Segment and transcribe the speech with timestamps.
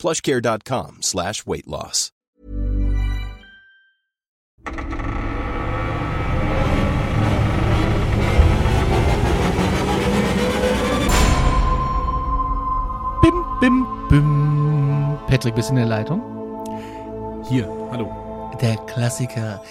[0.00, 2.10] plushcare.com slash weight loss.
[13.22, 15.18] Bim, bim, bim.
[15.26, 16.20] Patrick, bist du in der Leitung?
[17.48, 18.10] Hier, hallo.
[18.60, 19.62] Der Klassiker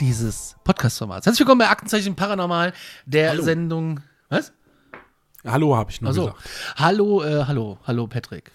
[0.00, 1.26] dieses Podcast-Formats.
[1.26, 2.72] Herzlich willkommen bei Aktenzeichen Paranormal,
[3.06, 3.42] der Hallo.
[3.42, 4.00] Sendung.
[4.28, 4.52] Was?
[5.44, 6.40] Hallo habe ich nur Also, gesagt.
[6.76, 8.52] hallo, äh, hallo, hallo Patrick.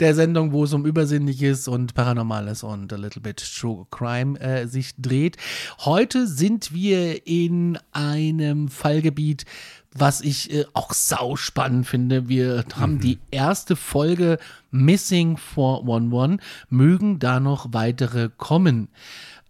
[0.00, 4.66] Der Sendung, wo es um Übersinnliches und Paranormales und a little bit True Crime äh,
[4.66, 5.36] sich dreht.
[5.78, 9.44] Heute sind wir in einem Fallgebiet,
[9.92, 12.28] was ich äh, auch sau spannend finde.
[12.28, 14.38] Wir haben die erste Folge
[14.70, 16.40] Missing 411.
[16.68, 18.88] Mögen da noch weitere kommen.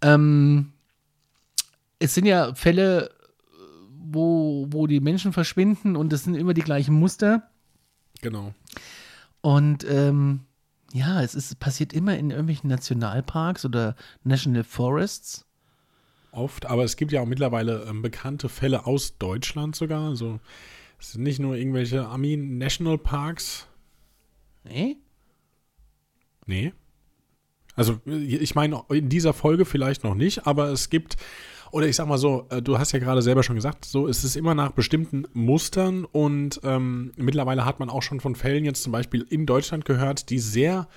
[0.02, 0.72] Ähm,
[1.98, 3.10] es sind ja Fälle,
[3.88, 7.50] wo, wo die Menschen verschwinden und es sind immer die gleichen Muster.
[8.22, 8.54] Genau.
[9.46, 10.40] Und ähm,
[10.92, 13.94] ja, es ist, passiert immer in irgendwelchen Nationalparks oder
[14.24, 15.46] National Forests.
[16.32, 20.08] Oft, aber es gibt ja auch mittlerweile ähm, bekannte Fälle aus Deutschland sogar.
[20.08, 20.40] Also
[20.98, 23.68] es sind nicht nur irgendwelche Army-National-Parks.
[24.64, 24.96] Nee?
[26.46, 26.72] Nee.
[27.76, 31.18] Also ich meine, in dieser Folge vielleicht noch nicht, aber es gibt,
[31.76, 34.24] oder ich sag mal so, äh, du hast ja gerade selber schon gesagt, so es
[34.24, 38.82] ist immer nach bestimmten Mustern und ähm, mittlerweile hat man auch schon von Fällen jetzt
[38.82, 40.88] zum Beispiel in Deutschland gehört, die sehr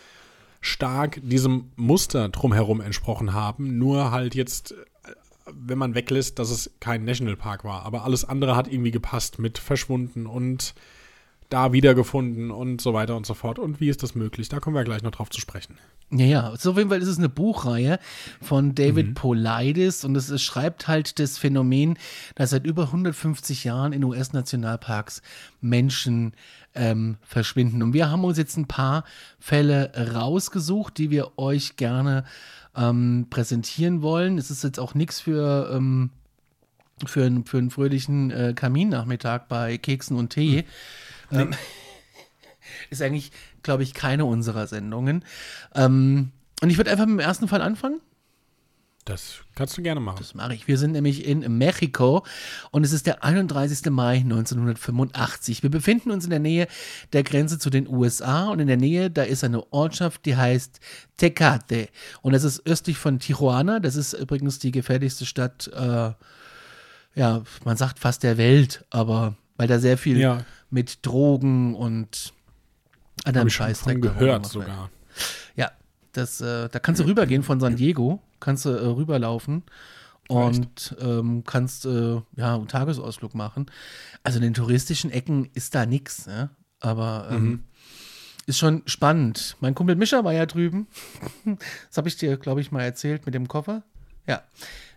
[0.61, 5.11] stark diesem Muster drumherum entsprochen haben, nur halt jetzt, äh,
[5.53, 9.57] wenn man weglässt, dass es kein Nationalpark war, aber alles andere hat irgendwie gepasst mit
[9.57, 10.75] verschwunden und
[11.49, 13.57] da wiedergefunden und so weiter und so fort.
[13.59, 14.49] Und wie ist das möglich?
[14.49, 15.77] Da kommen wir gleich noch drauf zu sprechen.
[16.11, 16.53] Ja, ja.
[16.57, 17.99] So auf jeden Fall ist es eine Buchreihe
[18.41, 21.97] von David Polides und es, schreibt halt das Phänomen,
[22.35, 25.21] dass seit über 150 Jahren in US-Nationalparks
[25.61, 26.33] Menschen
[26.75, 27.81] ähm, verschwinden.
[27.81, 29.03] Und wir haben uns jetzt ein paar
[29.39, 32.25] Fälle rausgesucht, die wir euch gerne
[32.75, 34.37] ähm, präsentieren wollen.
[34.37, 36.11] Es ist jetzt auch nichts für, ähm,
[37.07, 40.65] für, einen- für einen fröhlichen äh, Kaminnachmittag bei Keksen und Tee.
[41.31, 41.51] Ähm,
[42.89, 43.31] ist eigentlich,
[43.63, 45.25] glaube ich, keine unserer Sendungen.
[45.75, 46.31] Ähm,
[46.61, 48.01] und ich würde einfach mit dem ersten Fall anfangen.
[49.09, 50.17] Das kannst du gerne machen.
[50.19, 50.67] Das mache ich.
[50.67, 52.23] Wir sind nämlich in Mexiko
[52.69, 53.89] und es ist der 31.
[53.89, 55.63] Mai 1985.
[55.63, 56.67] Wir befinden uns in der Nähe
[57.11, 60.79] der Grenze zu den USA und in der Nähe, da ist eine Ortschaft, die heißt
[61.17, 61.89] Tecate.
[62.21, 63.79] Und das ist östlich von Tijuana.
[63.79, 66.11] Das ist übrigens die gefährlichste Stadt, äh,
[67.15, 70.45] ja, man sagt fast der Welt, aber weil da sehr viel Ja.
[70.69, 72.31] mit Drogen und
[73.27, 74.89] schon Scheißdreck gehört sogar.
[75.57, 75.71] Ja,
[76.13, 79.63] das, äh, da kannst du rübergehen von San Diego, kannst du äh, rüberlaufen
[80.29, 83.65] und ähm, kannst äh, ja einen Tagesausflug machen.
[84.23, 86.51] Also in den touristischen Ecken ist da nichts, ne?
[86.79, 87.65] aber ähm,
[88.45, 89.57] ist schon spannend.
[89.59, 90.87] Mein Kumpel Mischa war ja drüben.
[91.89, 93.83] Das habe ich dir, glaube ich, mal erzählt mit dem Koffer.
[94.25, 94.41] Ja,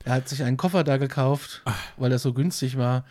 [0.04, 1.62] er hat sich einen Koffer da gekauft,
[1.96, 3.04] weil er so günstig war.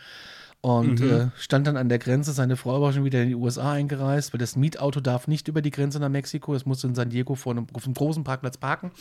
[0.62, 2.34] Und äh, stand dann an der Grenze.
[2.34, 5.64] Seine Frau war schon wieder in die USA eingereist, weil das Mietauto darf nicht über
[5.64, 6.54] die Grenze nach Mexiko.
[6.54, 8.92] Es musste in San Diego vor einem, auf einem großen Parkplatz parken.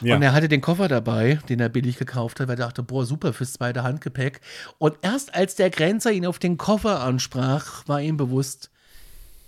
[0.00, 0.14] Ja.
[0.14, 3.04] Und er hatte den Koffer dabei, den er billig gekauft hat, weil er dachte, boah,
[3.04, 4.40] super fürs zweite Handgepäck.
[4.78, 8.70] Und erst als der Grenzer ihn auf den Koffer ansprach, war ihm bewusst,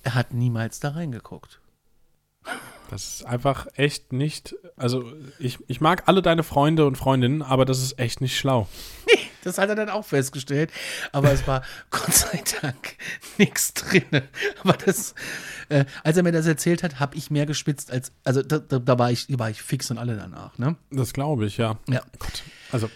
[0.03, 1.61] er hat niemals da reingeguckt.
[2.91, 4.57] Das ist einfach echt nicht.
[4.77, 8.69] Also, ich, ich mag alle deine Freunde und Freundinnen, aber das ist echt nicht schlau.
[9.47, 10.71] Das hat er dann auch festgestellt.
[11.13, 12.97] Aber es war Gott sei Dank
[13.39, 14.05] nichts drin.
[14.63, 15.15] Aber das,
[15.69, 18.79] äh, als er mir das erzählt hat, habe ich mehr gespitzt als, also da, da,
[18.79, 20.59] da war, ich, war ich fix und alle danach.
[20.59, 20.77] Ne?
[20.91, 21.79] Das glaube ich, ja.
[21.89, 22.03] Ja.
[22.19, 22.43] Gott.
[22.73, 22.91] Also,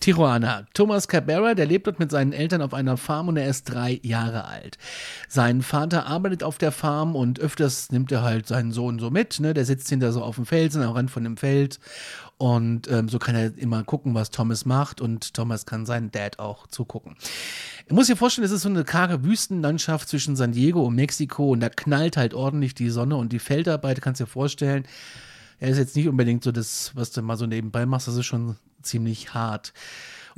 [0.00, 0.66] Tijuana.
[0.72, 3.98] Thomas Cabrera, der lebt dort mit seinen Eltern auf einer Farm und er ist drei
[4.04, 4.78] Jahre alt.
[5.26, 9.40] Sein Vater arbeitet auf der Farm und öfters nimmt er halt seinen Sohn so mit.
[9.40, 9.52] Ne?
[9.52, 11.80] Der sitzt hinter so auf dem Felsen am Rand von dem Feld
[12.38, 16.38] und ähm, so kann er immer gucken, was Thomas macht und Thomas kann seinen Dad
[16.38, 17.16] auch zugucken.
[17.86, 21.50] Ich muss dir vorstellen, es ist so eine karge Wüstenlandschaft zwischen San Diego und Mexiko
[21.50, 24.86] und da knallt halt ordentlich die Sonne und die Feldarbeit, kannst dir vorstellen,
[25.58, 28.26] er ist jetzt nicht unbedingt so das, was du mal so nebenbei machst, das ist
[28.26, 29.72] schon ziemlich hart.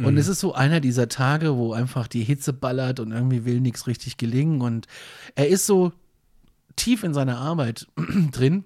[0.00, 3.60] Und es ist so einer dieser Tage, wo einfach die Hitze ballert und irgendwie will
[3.60, 4.60] nichts richtig gelingen.
[4.60, 4.86] Und
[5.34, 5.92] er ist so
[6.76, 7.88] tief in seiner Arbeit
[8.30, 8.62] drin,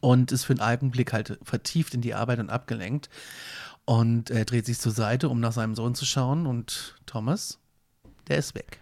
[0.00, 3.08] und ist für einen Augenblick halt vertieft in die Arbeit und abgelenkt.
[3.84, 6.46] Und er dreht sich zur Seite, um nach seinem Sohn zu schauen.
[6.46, 7.58] Und Thomas,
[8.28, 8.80] der ist weg.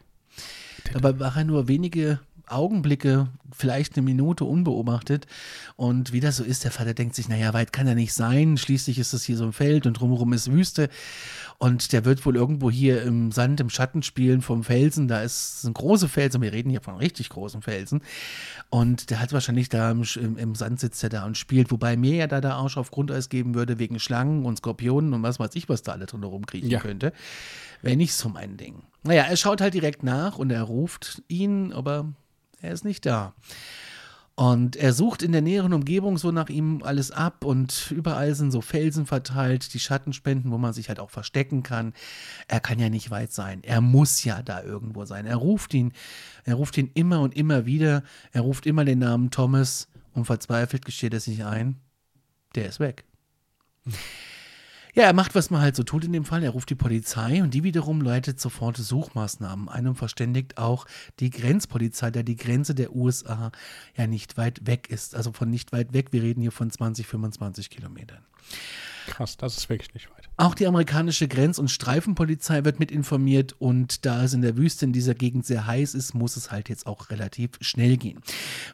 [0.93, 5.27] Dabei war er nur wenige Augenblicke, vielleicht eine Minute unbeobachtet.
[5.77, 8.57] Und wie das so ist, der Vater denkt sich, naja, weit kann er nicht sein.
[8.57, 10.89] Schließlich ist es hier so ein Feld und drumherum ist Wüste.
[11.59, 15.09] Und der wird wohl irgendwo hier im Sand, im Schatten spielen vom Felsen.
[15.09, 16.43] Da ist ein großer Felsen.
[16.43, 18.03] Wir reden hier von richtig großen Felsen.
[18.71, 20.05] Und der hat wahrscheinlich da im,
[20.37, 21.71] im Sand sitzt er da und spielt.
[21.71, 25.23] Wobei mir ja da der Arsch auf Grundeis geben würde wegen Schlangen und Skorpionen und
[25.23, 26.81] was weiß ich, was da alle drin rumkriechen ja.
[26.81, 27.13] könnte.
[27.83, 28.83] Wäre nicht so mein Ding.
[29.03, 32.13] Naja, er schaut halt direkt nach und er ruft ihn, aber
[32.61, 33.35] er ist nicht da.
[34.37, 38.51] Und er sucht in der näheren Umgebung so nach ihm alles ab und überall sind
[38.51, 41.93] so Felsen verteilt, die Schattenspenden, wo man sich halt auch verstecken kann.
[42.49, 43.63] Er kann ja nicht weit sein.
[43.63, 45.27] Er muss ja da irgendwo sein.
[45.27, 45.93] Er ruft ihn,
[46.45, 48.03] er ruft ihn immer und immer wieder.
[48.33, 51.77] Er ruft immer den Namen Thomas und verzweifelt gesteht er sich ein.
[52.57, 53.05] Der ist weg.
[54.95, 56.45] Ja, er macht, was man halt so tut in dem Fall.
[56.45, 60.87] Er ruft die Polizei und die wiederum leitet sofort Suchmaßnahmen ein und verständigt auch
[61.19, 63.51] die Grenzpolizei, da die Grenze der USA
[63.97, 65.17] ja nicht weit weg ist.
[65.17, 68.25] Also von nicht weit weg, wir reden hier von 20, 25 Kilometern.
[69.07, 70.29] Krass, das ist wirklich nicht weit.
[70.37, 74.85] Auch die amerikanische Grenz- und Streifenpolizei wird mit informiert und da es in der Wüste
[74.85, 78.21] in dieser Gegend sehr heiß ist, muss es halt jetzt auch relativ schnell gehen.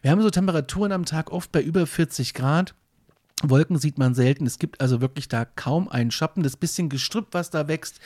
[0.02, 2.74] Wir haben so Temperaturen am Tag oft bei über 40 Grad.
[3.42, 4.44] Wolken sieht man selten.
[4.46, 6.42] Es gibt also wirklich da kaum einen Schatten.
[6.42, 8.00] Das bisschen Gestrüpp, was da wächst,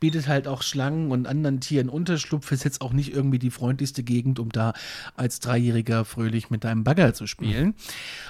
[0.00, 2.52] bietet halt auch Schlangen und anderen Tieren Unterschlupf.
[2.52, 4.74] Ist jetzt auch nicht irgendwie die freundlichste Gegend, um da
[5.14, 7.74] als Dreijähriger fröhlich mit deinem Bagger zu spielen.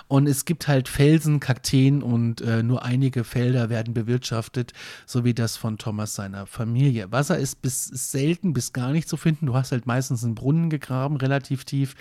[0.07, 4.73] Und es gibt halt Felsen, Kakteen und äh, nur einige Felder werden bewirtschaftet,
[5.05, 7.11] so wie das von Thomas seiner Familie.
[7.11, 9.47] Wasser ist bis ist selten bis gar nicht zu finden.
[9.47, 11.95] Du hast halt meistens einen Brunnen gegraben, relativ tief.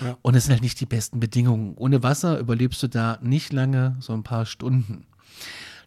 [0.00, 0.16] Ja.
[0.22, 1.74] Und es sind halt nicht die besten Bedingungen.
[1.76, 5.06] Ohne Wasser überlebst du da nicht lange, so ein paar Stunden.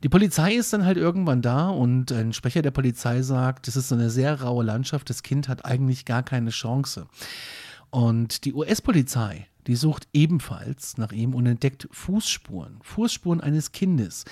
[0.03, 3.89] Die Polizei ist dann halt irgendwann da und ein Sprecher der Polizei sagt, es ist
[3.89, 7.07] so eine sehr raue Landschaft, das Kind hat eigentlich gar keine Chance.
[7.89, 14.25] Und die US-Polizei, die sucht ebenfalls nach ihm und entdeckt Fußspuren, Fußspuren eines Kindes.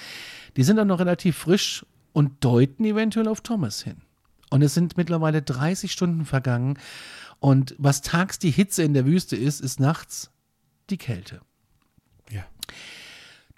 [0.57, 3.97] Die sind auch noch relativ frisch und deuten eventuell auf Thomas hin.
[4.49, 6.77] Und es sind mittlerweile 30 Stunden vergangen
[7.43, 10.31] und was tags die Hitze in der Wüste ist, ist nachts
[10.89, 11.41] die Kälte.
[12.31, 12.45] Ja.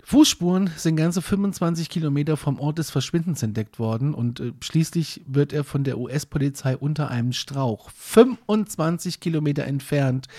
[0.01, 5.53] Fußspuren sind ganze 25 Kilometer vom Ort des Verschwindens entdeckt worden und äh, schließlich wird
[5.53, 10.29] er von der US-Polizei unter einem Strauch 25 Kilometer entfernt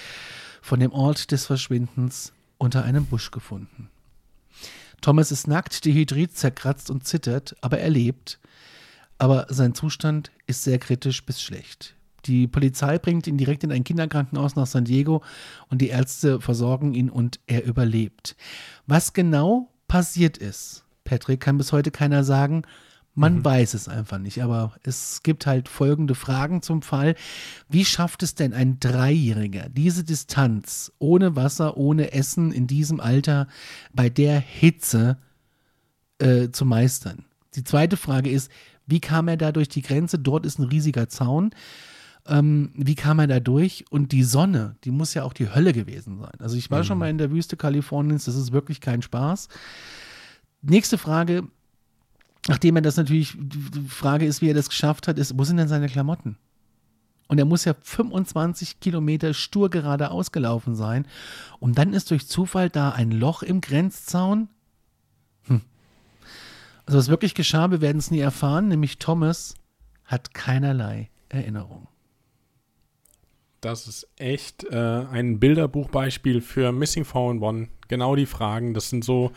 [0.61, 3.91] von dem Ort des Verschwindens unter einem Busch gefunden.
[5.03, 8.41] Thomas ist nackt, dehydriert, zerkratzt und zittert, aber er lebt.
[9.19, 11.96] Aber sein Zustand ist sehr kritisch bis schlecht.
[12.27, 15.23] Die Polizei bringt ihn direkt in ein Kinderkrankenhaus nach San Diego
[15.69, 18.37] und die Ärzte versorgen ihn und er überlebt.
[18.87, 22.63] Was genau passiert ist, Patrick, kann bis heute keiner sagen.
[23.15, 23.45] Man mhm.
[23.47, 27.15] weiß es einfach nicht, aber es gibt halt folgende Fragen zum Fall.
[27.69, 33.49] Wie schafft es denn ein Dreijähriger, diese Distanz ohne Wasser, ohne Essen in diesem Alter
[33.95, 35.17] bei der Hitze
[36.19, 37.25] äh, zu meistern?
[37.55, 38.51] Die zweite Frage ist,
[38.87, 40.19] wie kam er da durch die Grenze?
[40.19, 41.51] Dort ist ein riesiger Zaun.
[42.29, 43.85] Ähm, wie kam er da durch?
[43.91, 46.35] Und die Sonne, die muss ja auch die Hölle gewesen sein.
[46.39, 46.85] Also ich war mhm.
[46.85, 49.49] schon mal in der Wüste Kaliforniens, das ist wirklich kein Spaß.
[50.63, 51.45] Nächste Frage,
[52.49, 55.59] nachdem er das natürlich, die Frage ist, wie er das geschafft hat, ist, wo sind
[55.59, 56.37] denn seine Klamotten?
[57.29, 61.07] Und er muss ja 25 Kilometer stur geradeaus gelaufen sein.
[61.59, 64.49] Und dann ist durch Zufall da ein Loch im Grenzzaun.
[65.45, 65.61] Hm.
[66.87, 69.55] Also was wirklich geschah, wir werden es nie erfahren, nämlich Thomas
[70.05, 71.89] hat keinerlei Erinnerung
[73.67, 77.69] das ist echt äh, ein Bilderbuchbeispiel für Missing 411.
[77.89, 79.33] Genau die Fragen, das sind so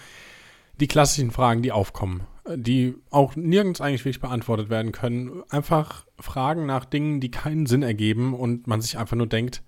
[0.80, 2.22] die klassischen Fragen, die aufkommen,
[2.56, 5.44] die auch nirgends eigentlich wirklich beantwortet werden können.
[5.50, 9.64] Einfach Fragen nach Dingen, die keinen Sinn ergeben und man sich einfach nur denkt,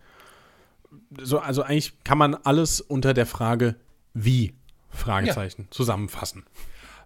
[1.20, 3.76] so, also eigentlich kann man alles unter der Frage
[4.14, 4.54] wie
[4.90, 5.72] Fragezeichen ja.
[5.72, 6.44] zusammenfassen.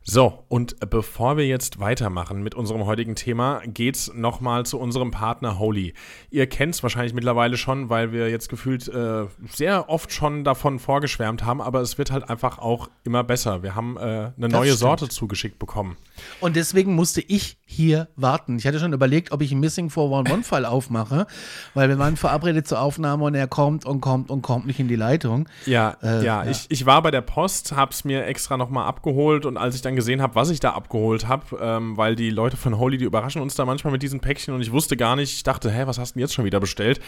[0.08, 5.58] So, und bevor wir jetzt weitermachen mit unserem heutigen Thema, geht's nochmal zu unserem Partner
[5.58, 5.96] Holy.
[6.30, 10.78] Ihr kennt es wahrscheinlich mittlerweile schon, weil wir jetzt gefühlt äh, sehr oft schon davon
[10.78, 13.64] vorgeschwärmt haben, aber es wird halt einfach auch immer besser.
[13.64, 14.80] Wir haben äh, eine das neue stimmt.
[14.80, 15.98] Sorte zugeschickt bekommen.
[16.39, 18.57] Und deswegen musste ich hier warten.
[18.57, 21.25] Ich hatte schon überlegt, ob ich einen Missing 411-Fall aufmache,
[21.74, 24.88] weil wir waren verabredet zur Aufnahme und er kommt und kommt und kommt nicht in
[24.88, 25.50] die Leitung.
[25.65, 29.45] Ja, äh, ja, ja, Ich, ich war bei der Post, hab's mir extra nochmal abgeholt
[29.45, 32.55] und als ich dann gesehen habe, was ich da abgeholt habe, ähm, weil die Leute
[32.55, 35.34] von Holy, die überraschen uns da manchmal mit diesen Päckchen und ich wusste gar nicht,
[35.34, 37.00] ich dachte, hä, was hast du denn jetzt schon wieder bestellt?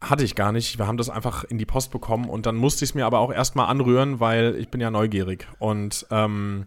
[0.00, 0.78] Hatte ich gar nicht.
[0.78, 3.18] Wir haben das einfach in die Post bekommen und dann musste ich es mir aber
[3.18, 5.48] auch erstmal anrühren, weil ich bin ja neugierig.
[5.58, 6.66] Und ähm,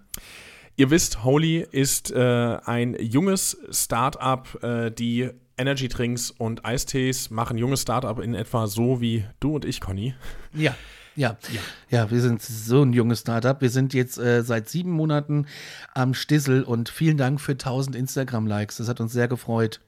[0.79, 7.57] ihr wisst, Holy ist äh, ein junges Start-up, äh, die Energy Drinks und Eistees machen
[7.57, 10.15] junges Startup in etwa so wie du und ich, Conny.
[10.53, 10.73] Ja.
[11.15, 11.59] Ja, ja,
[11.89, 13.59] ja, wir sind so ein junges Startup.
[13.59, 15.47] Wir sind jetzt äh, seit sieben Monaten
[15.93, 18.77] am Stissel und vielen Dank für 1000 Instagram-Likes.
[18.77, 19.81] Das hat uns sehr gefreut.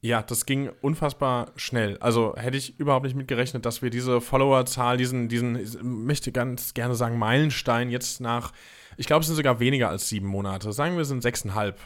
[0.00, 1.98] Ja, das ging unfassbar schnell.
[1.98, 6.94] Also hätte ich überhaupt nicht mitgerechnet, dass wir diese Followerzahl, diesen, diesen, möchte ganz gerne
[6.94, 8.52] sagen, Meilenstein jetzt nach,
[9.00, 10.74] ich glaube, es sind sogar weniger als sieben Monate.
[10.74, 11.80] Sagen wir, es sind sechseinhalb,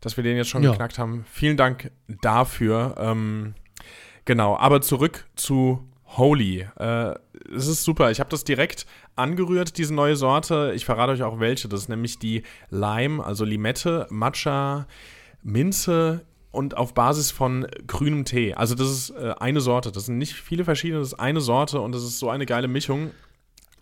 [0.00, 0.70] dass wir den jetzt schon ja.
[0.70, 1.26] geknackt haben.
[1.30, 1.90] Vielen Dank
[2.22, 2.94] dafür.
[2.98, 3.54] Ähm,
[4.24, 5.86] genau, aber zurück zu
[6.16, 6.66] Holy.
[6.78, 7.14] Äh,
[7.54, 8.10] es ist super.
[8.10, 8.86] Ich habe das direkt
[9.16, 10.72] angerührt, diese neue Sorte.
[10.74, 11.68] Ich verrate euch auch welche.
[11.68, 14.86] Das ist nämlich die Lime, also Limette, Matcha,
[15.42, 18.54] Minze und auf Basis von grünem Tee.
[18.54, 19.92] Also das ist äh, eine Sorte.
[19.92, 22.66] Das sind nicht viele verschiedene, das ist eine Sorte und das ist so eine geile
[22.66, 23.10] Mischung,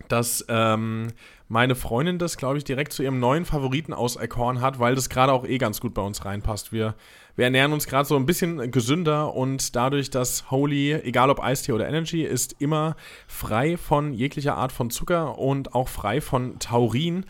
[0.09, 1.07] dass ähm,
[1.47, 5.31] meine Freundin das, glaube ich, direkt zu ihrem neuen Favoriten auserkoren hat, weil das gerade
[5.31, 6.71] auch eh ganz gut bei uns reinpasst.
[6.73, 6.95] Wir
[7.35, 11.73] wir ernähren uns gerade so ein bisschen gesünder und dadurch, dass Holy, egal ob Eistee
[11.73, 12.95] oder Energy, ist immer
[13.27, 17.25] frei von jeglicher Art von Zucker und auch frei von Taurin.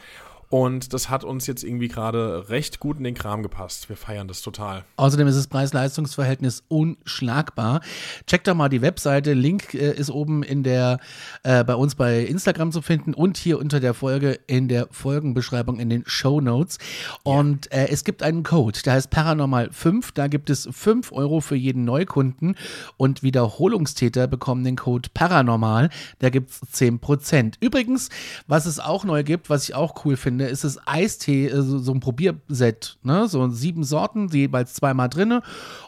[0.56, 3.90] Und das hat uns jetzt irgendwie gerade recht gut in den Kram gepasst.
[3.90, 4.86] Wir feiern das total.
[4.96, 7.82] Außerdem ist das Preis-Leistungs-Verhältnis unschlagbar.
[8.26, 9.34] Checkt doch mal die Webseite.
[9.34, 11.02] Link äh, ist oben in der,
[11.44, 15.78] äh, bei uns bei Instagram zu finden und hier unter der Folge in der Folgenbeschreibung
[15.78, 16.78] in den Show Notes.
[17.24, 17.80] Und ja.
[17.80, 20.14] äh, es gibt einen Code, der heißt Paranormal 5.
[20.14, 22.56] Da gibt es 5 Euro für jeden Neukunden
[22.96, 25.90] und Wiederholungstäter bekommen den Code Paranormal.
[26.20, 27.56] Da gibt es 10%.
[27.60, 28.08] Übrigens,
[28.48, 31.62] was es auch neu gibt, was ich auch cool finde, finde, ist es Eistee, äh,
[31.62, 33.28] so, so ein Probierset, ne?
[33.28, 35.42] So sieben Sorten, jeweils zweimal drinne.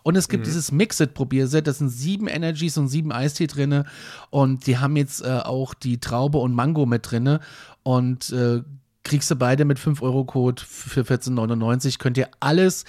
[0.04, 0.46] Und es gibt mhm.
[0.46, 3.86] dieses Mixed-Probierset, das sind sieben Energies und sieben Eistee drinne.
[4.30, 7.40] Und die haben jetzt äh, auch die Traube und Mango mit drinne.
[7.84, 8.62] Und äh,
[9.04, 11.98] kriegst du beide mit 5-Euro-Code für 14,99.
[11.98, 12.84] Könnt ihr alles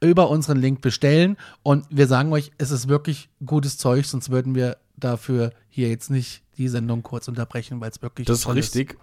[0.00, 1.36] über unseren Link bestellen.
[1.62, 6.10] Und wir sagen euch, es ist wirklich gutes Zeug, sonst würden wir dafür hier jetzt
[6.10, 8.90] nicht die Sendung kurz unterbrechen, weil es wirklich Das ist richtig.
[8.90, 8.98] Ist.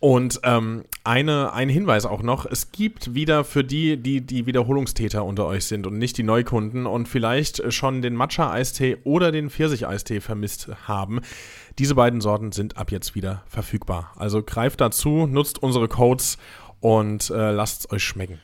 [0.00, 5.24] Und ähm, eine, ein Hinweis auch noch, es gibt wieder für die, die die Wiederholungstäter
[5.24, 10.20] unter euch sind und nicht die Neukunden und vielleicht schon den Matcha-Eistee oder den Pfirsich-Eistee
[10.20, 11.20] vermisst haben,
[11.80, 14.12] diese beiden Sorten sind ab jetzt wieder verfügbar.
[14.16, 16.38] Also greift dazu, nutzt unsere Codes
[16.78, 18.38] und äh, lasst es euch schmecken.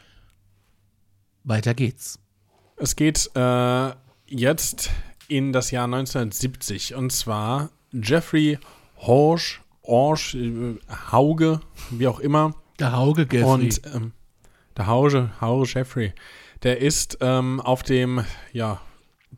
[1.44, 2.18] Weiter geht's.
[2.76, 3.90] Es geht äh,
[4.26, 4.90] jetzt
[5.28, 8.58] in das Jahr 1970 und zwar Jeffrey
[8.96, 10.76] Horsch Orsch, äh,
[11.12, 11.60] Hauge,
[11.90, 12.54] wie auch immer.
[12.78, 13.44] Der Hauge Jeffrey.
[13.44, 14.12] Und ähm,
[14.76, 16.12] der Hauge, Hauge Jeffrey.
[16.62, 18.80] Der ist ähm, auf dem, ja,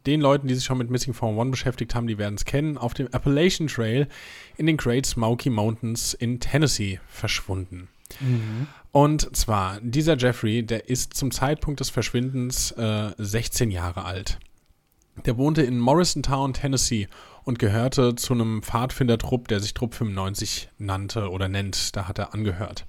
[0.07, 2.95] den Leuten, die sich schon mit Missing 411 beschäftigt haben, die werden es kennen, auf
[2.95, 4.09] dem Appalachian Trail
[4.57, 7.89] in den Great Smoky Mountains in Tennessee verschwunden.
[8.21, 8.69] Mhm.
[8.93, 14.39] Und zwar, dieser Jeffrey, der ist zum Zeitpunkt des Verschwindens äh, 16 Jahre alt.
[15.25, 17.09] Der wohnte in Morrisontown, Tennessee
[17.45, 21.97] und gehörte zu einem Pfadfindertrupp, der sich Trupp 95 nannte oder nennt.
[21.97, 22.87] Da hat er angehört.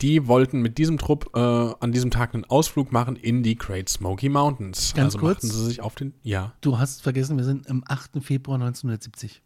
[0.00, 3.88] Die wollten mit diesem Trupp äh, an diesem Tag einen Ausflug machen in die Great
[3.88, 4.92] Smoky Mountains.
[4.94, 6.12] Ganz also kurz, machten sie sich auf den.
[6.22, 6.52] Ja.
[6.60, 8.22] Du hast vergessen, wir sind am 8.
[8.22, 9.42] Februar 1970.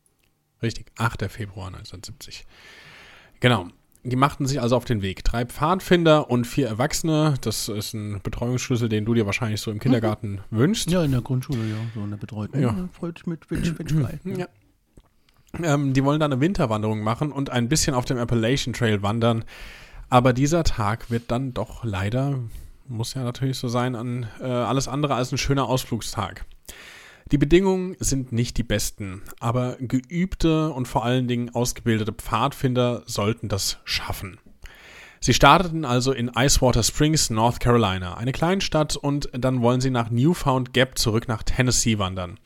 [0.62, 1.30] Richtig, 8.
[1.30, 2.46] Februar 1970.
[3.38, 3.68] Genau.
[4.02, 5.24] Die machten sich also auf den Weg.
[5.24, 7.34] Drei Pfadfinder und vier Erwachsene.
[7.42, 10.56] Das ist ein Betreuungsschlüssel, den du dir wahrscheinlich so im Kindergarten mhm.
[10.56, 10.90] wünschst.
[10.90, 11.76] Ja, in der Grundschule, ja.
[11.94, 12.48] So eine Betreuung.
[12.58, 12.88] Ja.
[12.92, 14.18] Freut mit, mit, mit frei.
[14.24, 14.46] Ja.
[15.62, 19.44] Ähm, die wollen dann eine Winterwanderung machen und ein bisschen auf dem Appalachian Trail wandern.
[20.08, 22.38] Aber dieser Tag wird dann doch leider,
[22.88, 26.46] muss ja natürlich so sein, an äh, alles andere als ein schöner Ausflugstag.
[27.32, 33.48] Die Bedingungen sind nicht die besten, aber geübte und vor allen Dingen ausgebildete Pfadfinder sollten
[33.48, 34.38] das schaffen.
[35.20, 40.10] Sie starteten also in Icewater Springs, North Carolina, eine Kleinstadt, und dann wollen sie nach
[40.10, 42.38] Newfound Gap zurück nach Tennessee wandern.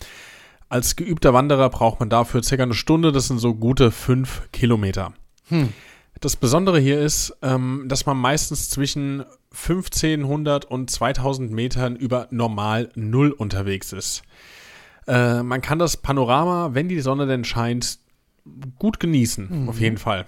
[0.69, 5.15] Als geübter Wanderer braucht man dafür circa eine Stunde, das sind so gute fünf Kilometer.
[5.49, 5.73] Hm.
[6.21, 12.91] Das Besondere hier ist, ähm, dass man meistens zwischen 1500 und 2000 Metern über normal
[12.95, 14.23] Null unterwegs ist.
[15.07, 17.99] Äh, man kann das Panorama, wenn die Sonne denn scheint,
[18.79, 19.69] gut genießen, mhm.
[19.69, 20.27] auf jeden Fall.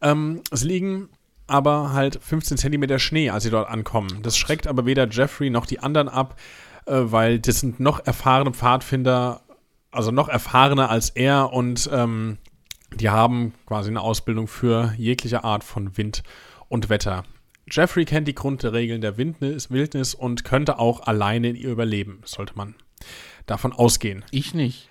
[0.00, 1.08] Ähm, es liegen
[1.46, 4.22] aber halt 15 Zentimeter Schnee, als sie dort ankommen.
[4.22, 6.38] Das schreckt aber weder Jeffrey noch die anderen ab,
[6.86, 9.42] äh, weil das sind noch erfahrene Pfadfinder,
[9.90, 12.38] also noch erfahrener als er und ähm,
[12.94, 16.22] die haben quasi eine Ausbildung für jegliche Art von Wind
[16.68, 17.24] und Wetter.
[17.68, 22.56] Jeffrey kennt die Grundregeln der Wildnis, Wildnis und könnte auch alleine in ihr überleben, sollte
[22.56, 22.74] man
[23.50, 24.24] davon ausgehen.
[24.30, 24.88] Ich nicht.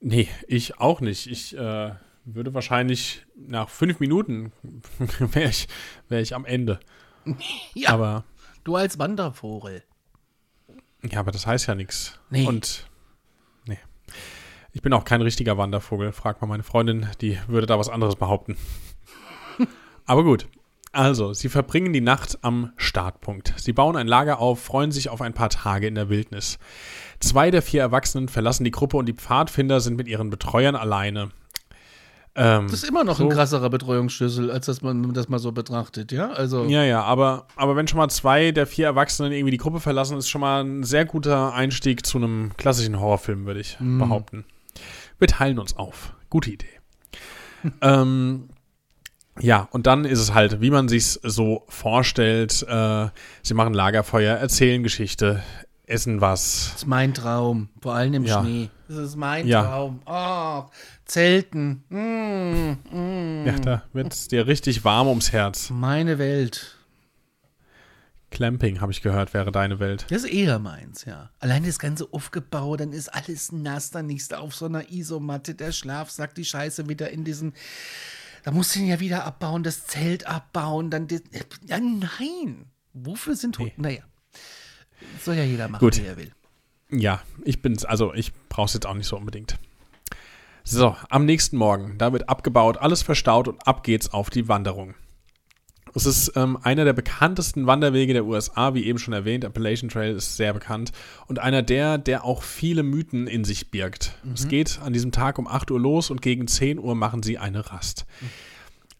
[0.00, 1.26] Nee, ich auch nicht.
[1.26, 1.92] Ich äh,
[2.24, 4.52] würde wahrscheinlich nach fünf Minuten
[5.18, 5.68] wäre ich,
[6.08, 6.80] wär ich am Ende.
[7.74, 8.24] Ja, Aber
[8.64, 9.84] du als Wandervogel.
[11.02, 12.18] ja, aber das heißt ja nichts.
[12.30, 12.46] Nee.
[12.46, 12.88] Und
[13.66, 13.78] nee.
[14.72, 16.12] Ich bin auch kein richtiger Wandervogel.
[16.12, 18.56] Frag mal meine Freundin, die würde da was anderes behaupten.
[20.06, 20.48] aber gut.
[20.92, 23.54] Also, sie verbringen die Nacht am Startpunkt.
[23.56, 26.58] Sie bauen ein Lager auf, freuen sich auf ein paar Tage in der Wildnis.
[27.20, 31.30] Zwei der vier Erwachsenen verlassen die Gruppe und die Pfadfinder sind mit ihren Betreuern alleine.
[32.34, 35.50] Ähm, Das ist immer noch so- ein krasserer Betreuungsschlüssel, als dass man das mal so
[35.52, 36.30] betrachtet, ja?
[36.30, 39.80] Also, Ja, ja, aber, aber wenn schon mal zwei der vier Erwachsenen irgendwie die Gruppe
[39.80, 44.44] verlassen, ist schon mal ein sehr guter Einstieg zu einem klassischen Horrorfilm, würde ich behaupten.
[45.18, 46.14] Wir teilen uns auf.
[46.30, 46.66] Gute Idee.
[47.82, 48.48] ähm,
[49.40, 52.62] ja, und dann ist es halt, wie man sich's so vorstellt.
[52.68, 53.08] Äh,
[53.42, 55.42] sie machen Lagerfeuer, erzählen Geschichte,
[55.90, 56.70] essen was.
[56.72, 58.40] das ist mein Traum, vor allem im Ja.
[58.40, 58.70] Schnee.
[58.88, 59.62] Das ist mein Ja.
[59.64, 60.00] Traum.
[60.06, 60.64] Oh,
[61.04, 61.84] Zelten.
[61.88, 63.46] Mm, mm.
[63.46, 65.70] Ja, da wird's dir richtig warm ums Herz.
[65.70, 66.76] Meine Welt.
[68.30, 70.06] Clamping, habe ich gehört, wäre deine Welt.
[70.08, 71.30] Das ist eher meins, ja.
[71.40, 75.56] Allein das Ganze aufgebaut, dann ist alles nass, dann liegst du auf so einer Isomatte,
[75.56, 77.54] der Schlaf sagt die Scheiße wieder in diesen.
[78.44, 81.08] Da musst du ihn ja wieder abbauen, das Zelt abbauen, dann.
[81.66, 82.66] Ja, nein.
[82.92, 83.72] Wofür sind Hunde?
[83.76, 84.02] Naja.
[85.22, 85.98] Soll ja jeder machen, Gut.
[85.98, 86.32] wie er will.
[86.90, 89.56] Ja, ich bin's, also ich brauch's jetzt auch nicht so unbedingt.
[90.64, 94.94] So, am nächsten Morgen, da wird abgebaut, alles verstaut und ab geht's auf die Wanderung.
[95.94, 99.44] Es ist ähm, einer der bekanntesten Wanderwege der USA, wie eben schon erwähnt.
[99.44, 100.92] Appalachian Trail ist sehr bekannt
[101.26, 104.14] und einer der, der auch viele Mythen in sich birgt.
[104.32, 107.38] Es geht an diesem Tag um 8 Uhr los und gegen 10 Uhr machen sie
[107.38, 108.06] eine Rast.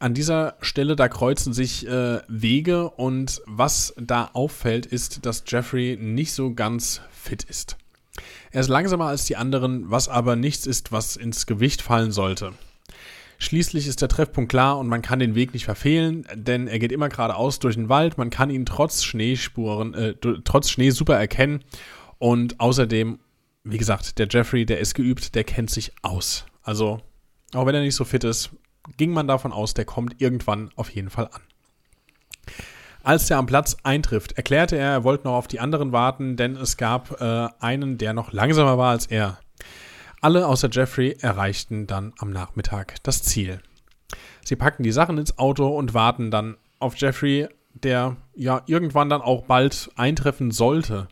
[0.01, 5.99] An dieser Stelle, da kreuzen sich äh, Wege und was da auffällt, ist, dass Jeffrey
[6.01, 7.77] nicht so ganz fit ist.
[8.51, 12.55] Er ist langsamer als die anderen, was aber nichts ist, was ins Gewicht fallen sollte.
[13.37, 16.93] Schließlich ist der Treffpunkt klar und man kann den Weg nicht verfehlen, denn er geht
[16.93, 18.17] immer geradeaus durch den Wald.
[18.17, 21.63] Man kann ihn trotz Schneespuren, äh, trotz Schnee super erkennen.
[22.17, 23.19] Und außerdem,
[23.65, 26.47] wie gesagt, der Jeffrey, der ist geübt, der kennt sich aus.
[26.63, 27.03] Also,
[27.53, 28.51] auch wenn er nicht so fit ist,
[28.97, 31.43] ging man davon aus, der kommt irgendwann auf jeden Fall an.
[33.03, 36.57] Als er am Platz eintrifft, erklärte er, er wollte noch auf die anderen warten, denn
[36.57, 39.39] es gab äh, einen, der noch langsamer war als er.
[40.21, 43.63] Alle außer Jeffrey erreichten dann am Nachmittag das Ziel.
[44.45, 49.23] Sie packen die Sachen ins Auto und warten dann auf Jeffrey, der ja irgendwann dann
[49.23, 51.09] auch bald eintreffen sollte.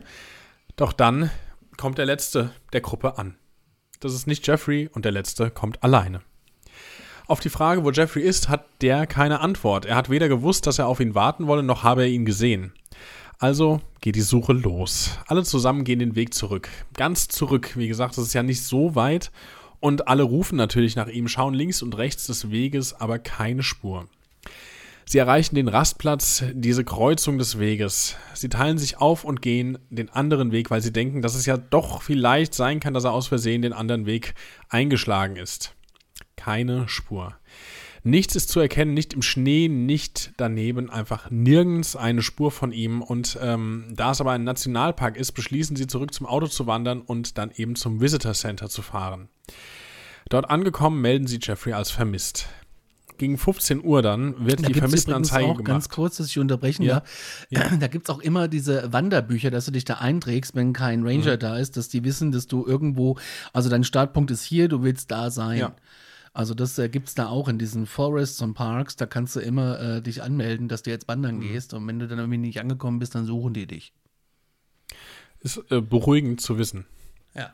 [0.75, 1.31] Doch dann
[1.77, 3.35] kommt der letzte der Gruppe an.
[3.99, 6.21] Das ist nicht Jeffrey und der letzte kommt alleine.
[7.29, 9.85] Auf die Frage, wo Jeffrey ist, hat der keine Antwort.
[9.85, 12.73] Er hat weder gewusst, dass er auf ihn warten wolle, noch habe er ihn gesehen.
[13.37, 15.19] Also geht die Suche los.
[15.27, 16.69] Alle zusammen gehen den Weg zurück.
[16.95, 17.73] Ganz zurück.
[17.75, 19.29] Wie gesagt, das ist ja nicht so weit.
[19.79, 24.07] Und alle rufen natürlich nach ihm, schauen links und rechts des Weges, aber keine Spur.
[25.05, 28.15] Sie erreichen den Rastplatz, diese Kreuzung des Weges.
[28.33, 31.57] Sie teilen sich auf und gehen den anderen Weg, weil sie denken, dass es ja
[31.57, 34.33] doch vielleicht sein kann, dass er aus Versehen den anderen Weg
[34.69, 35.75] eingeschlagen ist.
[36.35, 37.35] Keine Spur.
[38.03, 43.01] Nichts ist zu erkennen, nicht im Schnee, nicht daneben, einfach nirgends eine Spur von ihm.
[43.01, 47.01] Und ähm, da es aber ein Nationalpark ist, beschließen sie zurück zum Auto zu wandern
[47.01, 49.27] und dann eben zum Visitor Center zu fahren.
[50.29, 52.47] Dort angekommen melden sie Jeffrey als vermisst.
[53.17, 55.65] Gegen 15 Uhr dann wird Da die Vermisstenanzeige auch gemacht.
[55.65, 57.01] ganz kurz, dass ich unterbrechen Ja.
[57.51, 57.69] darf.
[57.81, 61.33] Da gibt es auch immer diese Wanderbücher, dass du dich da einträgst, wenn kein Ranger
[61.35, 61.39] Mhm.
[61.39, 63.17] da ist, dass die wissen, dass du irgendwo,
[63.51, 65.57] also dein Startpunkt ist hier, du willst da sein.
[65.59, 65.75] Ja.
[66.39, 69.41] Also das äh, gibt es da auch in diesen Forests und Parks, da kannst du
[69.41, 71.41] immer äh, dich anmelden, dass du jetzt wandern Mhm.
[71.41, 73.91] gehst und wenn du dann irgendwie nicht angekommen bist, dann suchen die dich.
[75.41, 76.85] Ist äh, beruhigend zu wissen.
[77.35, 77.53] Ja.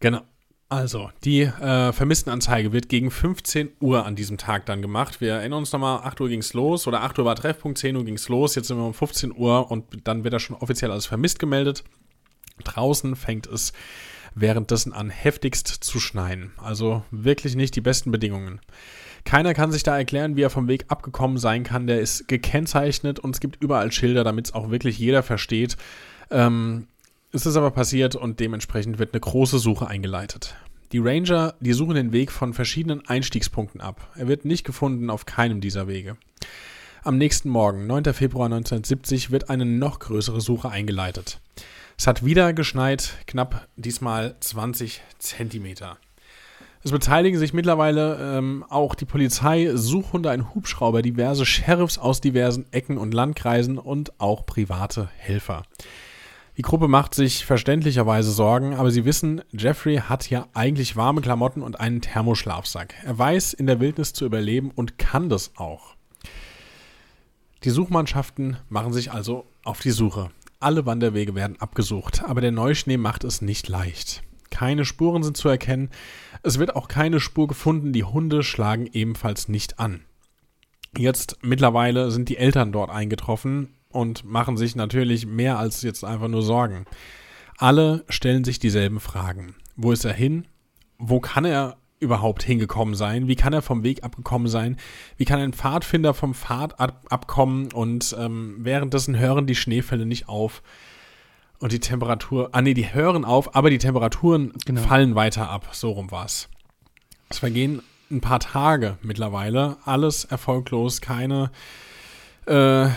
[0.00, 0.22] Genau.
[0.70, 5.20] Also, die äh, Vermisstenanzeige wird gegen 15 Uhr an diesem Tag dann gemacht.
[5.20, 7.96] Wir erinnern uns nochmal, 8 Uhr ging es los oder 8 Uhr war Treffpunkt, 10
[7.96, 8.54] Uhr ging es los.
[8.54, 11.84] Jetzt sind wir um 15 Uhr und dann wird er schon offiziell als vermisst gemeldet.
[12.64, 13.74] Draußen fängt es
[14.34, 16.52] währenddessen an, heftigst zu schneien.
[16.56, 18.60] Also wirklich nicht die besten Bedingungen.
[19.24, 21.86] Keiner kann sich da erklären, wie er vom Weg abgekommen sein kann.
[21.86, 25.76] Der ist gekennzeichnet und es gibt überall Schilder, damit es auch wirklich jeder versteht.
[26.30, 26.88] Ähm,
[27.32, 30.54] es ist aber passiert und dementsprechend wird eine große Suche eingeleitet.
[30.92, 34.12] Die Ranger, die suchen den Weg von verschiedenen Einstiegspunkten ab.
[34.14, 36.16] Er wird nicht gefunden auf keinem dieser Wege.
[37.02, 38.14] Am nächsten Morgen, 9.
[38.14, 41.40] Februar 1970, wird eine noch größere Suche eingeleitet.
[41.96, 45.96] Es hat wieder geschneit, knapp diesmal 20 Zentimeter.
[46.82, 52.66] Es beteiligen sich mittlerweile ähm, auch die Polizei, Suchhunde, ein Hubschrauber, diverse Sheriffs aus diversen
[52.72, 55.62] Ecken und Landkreisen und auch private Helfer.
[56.56, 61.62] Die Gruppe macht sich verständlicherweise Sorgen, aber sie wissen, Jeffrey hat ja eigentlich warme Klamotten
[61.62, 62.94] und einen Thermoschlafsack.
[63.04, 65.96] Er weiß, in der Wildnis zu überleben und kann das auch.
[67.64, 70.30] Die Suchmannschaften machen sich also auf die Suche.
[70.64, 74.22] Alle Wanderwege werden abgesucht, aber der Neuschnee macht es nicht leicht.
[74.48, 75.90] Keine Spuren sind zu erkennen.
[76.42, 77.92] Es wird auch keine Spur gefunden.
[77.92, 80.06] Die Hunde schlagen ebenfalls nicht an.
[80.96, 86.28] Jetzt mittlerweile sind die Eltern dort eingetroffen und machen sich natürlich mehr als jetzt einfach
[86.28, 86.86] nur Sorgen.
[87.58, 89.56] Alle stellen sich dieselben Fragen.
[89.76, 90.46] Wo ist er hin?
[90.96, 93.28] Wo kann er überhaupt hingekommen sein?
[93.28, 94.76] Wie kann er vom Weg abgekommen sein?
[95.16, 97.72] Wie kann ein Pfadfinder vom Pfad ab abkommen?
[97.72, 100.62] Und ähm, währenddessen hören die Schneefälle nicht auf.
[101.58, 104.82] Und die Temperatur, ah nee, die hören auf, aber die Temperaturen genau.
[104.82, 105.68] fallen weiter ab.
[105.72, 106.48] So rum war es.
[107.30, 109.78] Es vergehen ein paar Tage mittlerweile.
[109.84, 111.50] Alles erfolglos, keine
[112.46, 112.88] äh,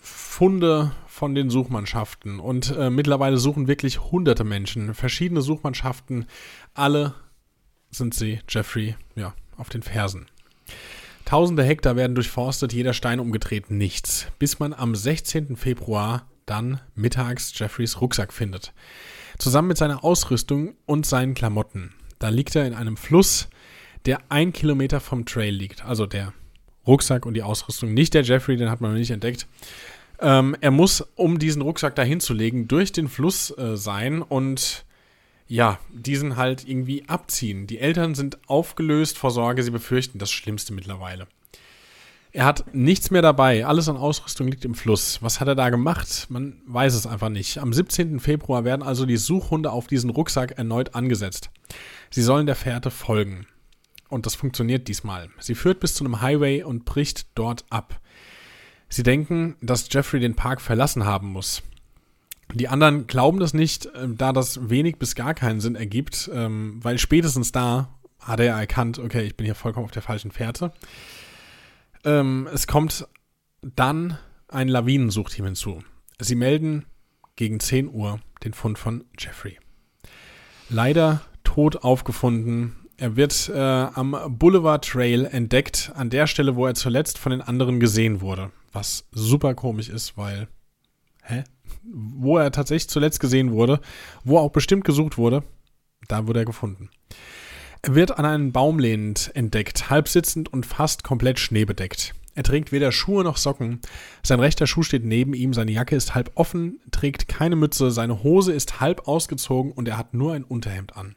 [0.00, 2.40] Funde von den Suchmannschaften.
[2.40, 6.26] Und äh, mittlerweile suchen wirklich hunderte Menschen, verschiedene Suchmannschaften.
[6.74, 7.14] Alle
[7.90, 10.26] sind sie, Jeffrey, ja, auf den Fersen.
[11.24, 14.26] Tausende Hektar werden durchforstet, jeder Stein umgedreht, nichts.
[14.38, 15.56] Bis man am 16.
[15.56, 18.72] Februar dann mittags Jeffreys Rucksack findet.
[19.38, 21.92] Zusammen mit seiner Ausrüstung und seinen Klamotten.
[22.18, 23.48] Da liegt er in einem Fluss,
[24.06, 25.84] der ein Kilometer vom Trail liegt.
[25.84, 26.32] Also der
[26.86, 27.94] Rucksack und die Ausrüstung.
[27.94, 29.46] Nicht der Jeffrey, den hat man noch nicht entdeckt.
[30.20, 34.84] Ähm, er muss, um diesen Rucksack dahin zu legen, durch den Fluss äh, sein und
[35.50, 37.66] ja, diesen halt irgendwie abziehen.
[37.66, 41.26] Die Eltern sind aufgelöst vor Sorge, sie befürchten das Schlimmste mittlerweile.
[42.30, 43.66] Er hat nichts mehr dabei.
[43.66, 45.20] Alles an Ausrüstung liegt im Fluss.
[45.22, 46.28] Was hat er da gemacht?
[46.28, 47.58] Man weiß es einfach nicht.
[47.58, 48.20] Am 17.
[48.20, 51.50] Februar werden also die Suchhunde auf diesen Rucksack erneut angesetzt.
[52.10, 53.48] Sie sollen der Fährte folgen.
[54.08, 55.30] Und das funktioniert diesmal.
[55.40, 58.00] Sie führt bis zu einem Highway und bricht dort ab.
[58.88, 61.62] Sie denken, dass Jeffrey den Park verlassen haben muss.
[62.54, 66.80] Die anderen glauben das nicht, äh, da das wenig bis gar keinen Sinn ergibt, ähm,
[66.82, 70.72] weil spätestens da hat er erkannt, okay, ich bin hier vollkommen auf der falschen Fährte.
[72.04, 73.06] Ähm, es kommt
[73.62, 75.82] dann ein Lawinensuchteam hinzu.
[76.18, 76.84] Sie melden
[77.36, 79.58] gegen 10 Uhr den Fund von Jeffrey.
[80.68, 82.76] Leider tot aufgefunden.
[82.96, 87.40] Er wird äh, am Boulevard Trail entdeckt, an der Stelle, wo er zuletzt von den
[87.40, 88.50] anderen gesehen wurde.
[88.72, 90.48] Was super komisch ist, weil.
[91.22, 91.44] Hä?
[91.82, 93.80] Wo er tatsächlich zuletzt gesehen wurde,
[94.24, 95.42] wo auch bestimmt gesucht wurde,
[96.08, 96.90] da wurde er gefunden.
[97.82, 102.14] Er wird an einen Baum lehnend entdeckt, halb sitzend und fast komplett schneebedeckt.
[102.34, 103.80] Er trägt weder Schuhe noch Socken.
[104.22, 108.22] Sein rechter Schuh steht neben ihm, seine Jacke ist halb offen, trägt keine Mütze, seine
[108.22, 111.16] Hose ist halb ausgezogen und er hat nur ein Unterhemd an.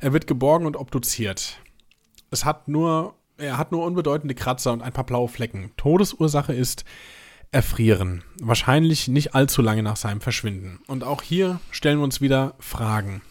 [0.00, 1.60] Er wird geborgen und obduziert.
[2.30, 5.70] Es hat nur, er hat nur unbedeutende Kratzer und ein paar blaue Flecken.
[5.76, 6.84] Todesursache ist
[7.52, 8.22] Erfrieren.
[8.40, 10.80] Wahrscheinlich nicht allzu lange nach seinem Verschwinden.
[10.86, 13.22] Und auch hier stellen wir uns wieder Fragen.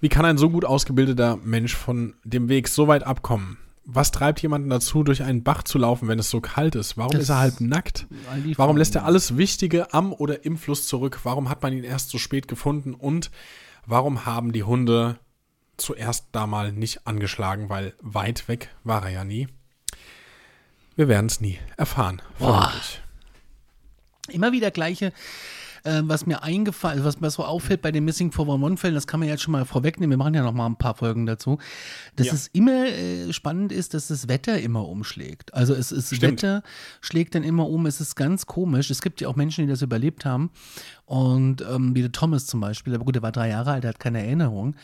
[0.00, 3.58] Wie kann ein so gut ausgebildeter Mensch von dem Weg so weit abkommen?
[3.86, 6.96] Was treibt jemanden dazu, durch einen Bach zu laufen, wenn es so kalt ist?
[6.96, 8.06] Warum das ist er halb nackt?
[8.56, 11.20] Warum lässt er alles Wichtige am oder im Fluss zurück?
[11.24, 12.94] Warum hat man ihn erst so spät gefunden?
[12.94, 13.30] Und
[13.86, 15.18] warum haben die Hunde
[15.76, 17.68] zuerst da mal nicht angeschlagen?
[17.68, 19.48] Weil weit weg war er ja nie.
[20.96, 22.22] Wir werden es nie erfahren.
[24.30, 25.12] Immer wieder gleiche
[25.84, 29.28] äh, was mir eingefallen, was mir so auffällt bei den Missing 411-Fällen, das kann man
[29.28, 31.58] jetzt schon mal vorwegnehmen, wir machen ja noch mal ein paar Folgen dazu,
[32.16, 32.32] dass ja.
[32.32, 35.54] es immer äh, spannend ist, dass das Wetter immer umschlägt.
[35.54, 36.42] Also es ist Stimmt.
[36.42, 36.62] Wetter
[37.00, 38.90] schlägt dann immer um, es ist ganz komisch.
[38.90, 40.50] Es gibt ja auch Menschen, die das überlebt haben
[41.04, 43.90] und ähm, wie der Thomas zum Beispiel, aber gut, der war drei Jahre alt, der
[43.90, 44.76] hat keine Erinnerung.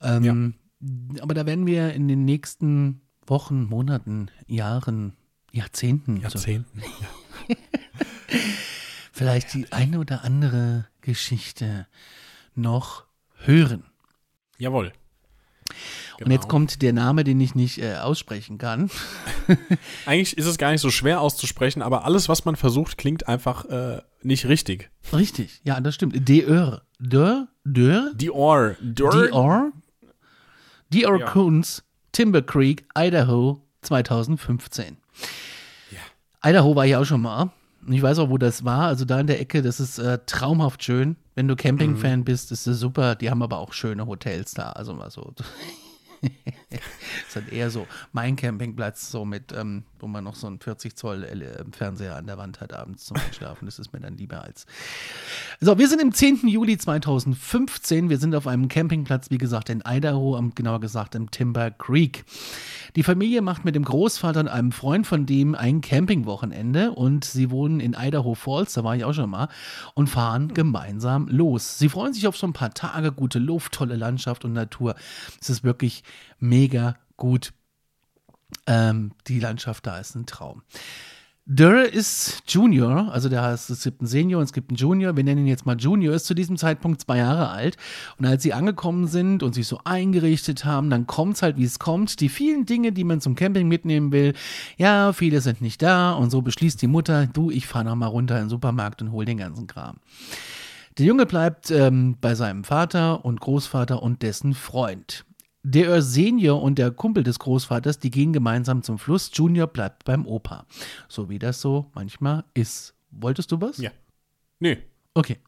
[0.00, 1.22] Ähm, ja.
[1.22, 5.14] Aber da werden wir in den nächsten Wochen, Monaten, Jahren,
[5.50, 6.18] Jahrzehnten.
[6.18, 6.80] Jahrzehnten.
[6.80, 6.86] So.
[7.48, 7.56] Ja.
[9.14, 11.86] vielleicht die eine oder andere Geschichte
[12.54, 13.04] noch
[13.38, 13.84] hören.
[14.58, 14.92] Jawohl.
[16.18, 16.26] Genau.
[16.26, 16.50] Und jetzt genau.
[16.50, 18.90] kommt der Name, den ich nicht äh, aussprechen kann.
[20.06, 23.64] Eigentlich ist es gar nicht so schwer auszusprechen, aber alles, was man versucht, klingt einfach
[23.66, 24.90] äh, nicht richtig.
[25.12, 26.28] Richtig, ja, das stimmt.
[26.28, 26.82] Dior.
[26.98, 27.48] Dior?
[27.64, 28.10] Dior?
[28.14, 28.76] Dior.
[28.80, 29.72] Dior.
[30.90, 31.26] Dior ja.
[31.26, 34.96] Coons, Timber Creek, Idaho, 2015.
[35.90, 36.50] Ja.
[36.50, 37.50] Idaho war ich auch schon mal.
[37.88, 38.86] Ich weiß auch, wo das war.
[38.86, 41.16] Also da in der Ecke, das ist äh, traumhaft schön.
[41.34, 42.24] Wenn du Camping-Fan mhm.
[42.24, 43.14] bist, ist das super.
[43.14, 44.70] Die haben aber auch schöne Hotels da.
[44.70, 45.32] Also mal so.
[45.34, 45.46] das
[47.28, 50.96] ist halt eher so mein Campingplatz, so mit, ähm, wo man noch so einen 40
[50.96, 53.64] Zoll äh, Fernseher an der Wand hat abends zum Einschlafen.
[53.64, 54.66] Das ist mir dann lieber als.
[55.60, 56.46] So, wir sind im 10.
[56.46, 58.10] Juli 2015.
[58.10, 62.26] Wir sind auf einem Campingplatz, wie gesagt, in Idaho, genauer gesagt im Timber Creek.
[62.96, 67.50] Die Familie macht mit dem Großvater und einem Freund von dem ein Campingwochenende und sie
[67.50, 69.48] wohnen in Idaho Falls, da war ich auch schon mal,
[69.94, 71.78] und fahren gemeinsam los.
[71.78, 74.96] Sie freuen sich auf so ein paar Tage, gute Luft, tolle Landschaft und Natur.
[75.40, 76.04] Es ist wirklich
[76.38, 77.54] mega gut.
[78.66, 80.62] Ähm, die Landschaft da ist ein Traum.
[81.46, 85.14] Durr ist Junior, also der heißt, es gibt einen Senior und es gibt einen Junior.
[85.14, 87.76] Wir nennen ihn jetzt mal Junior, ist zu diesem Zeitpunkt zwei Jahre alt.
[88.16, 91.64] Und als sie angekommen sind und sich so eingerichtet haben, dann kommt es halt, wie
[91.64, 92.20] es kommt.
[92.20, 94.32] Die vielen Dinge, die man zum Camping mitnehmen will,
[94.78, 96.12] ja, viele sind nicht da.
[96.12, 99.26] Und so beschließt die Mutter, du, ich fahre nochmal runter in den Supermarkt und hol
[99.26, 99.98] den ganzen Kram.
[100.96, 105.26] Der Junge bleibt ähm, bei seinem Vater und Großvater und dessen Freund.
[105.66, 109.30] Der Senior und der Kumpel des Großvaters, die gehen gemeinsam zum Fluss.
[109.32, 110.66] Junior bleibt beim Opa.
[111.08, 112.94] So wie das so manchmal ist.
[113.10, 113.78] Wolltest du was?
[113.78, 113.90] Ja.
[114.60, 114.76] Nee.
[115.14, 115.38] Okay.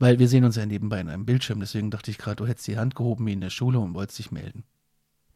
[0.00, 2.66] Weil wir sehen uns ja nebenbei in einem Bildschirm, deswegen dachte ich gerade, du hättest
[2.66, 4.64] die Hand gehoben wie in der Schule und wolltest dich melden.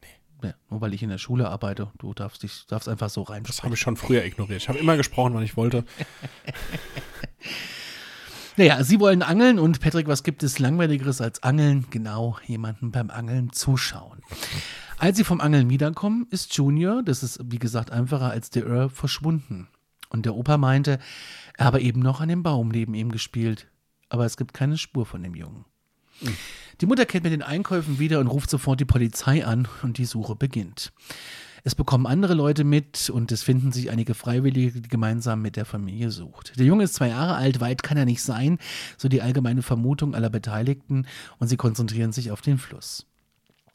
[0.03, 0.49] Nee.
[0.49, 3.45] Ja, nur weil ich in der Schule arbeite, du darfst dich darfst einfach so rein.
[3.45, 4.62] Das habe ich schon früher ignoriert.
[4.62, 5.85] Ich habe immer gesprochen, wann ich wollte.
[8.57, 11.87] Naja, sie wollen angeln und Patrick, was gibt es langweiligeres als angeln?
[11.91, 14.21] Genau, jemanden beim Angeln zuschauen.
[14.99, 18.91] Als sie vom Angeln wiederkommen, ist Junior, das ist wie gesagt einfacher als der Earl,
[18.91, 19.69] verschwunden.
[20.11, 20.99] Und der Opa meinte,
[21.57, 23.69] er habe eben noch an dem Baum neben ihm gespielt,
[24.11, 25.65] aber es gibt keine Spur von dem Jungen.
[26.81, 30.05] Die Mutter kehrt mit den Einkäufen wieder und ruft sofort die Polizei an und die
[30.05, 30.93] Suche beginnt.
[31.64, 35.64] Es bekommen andere Leute mit und es finden sich einige Freiwillige, die gemeinsam mit der
[35.64, 36.59] Familie sucht.
[36.59, 38.59] Der Junge ist zwei Jahre alt, weit kann er nicht sein,
[38.96, 41.07] so die allgemeine Vermutung aller Beteiligten
[41.38, 43.07] und sie konzentrieren sich auf den Fluss.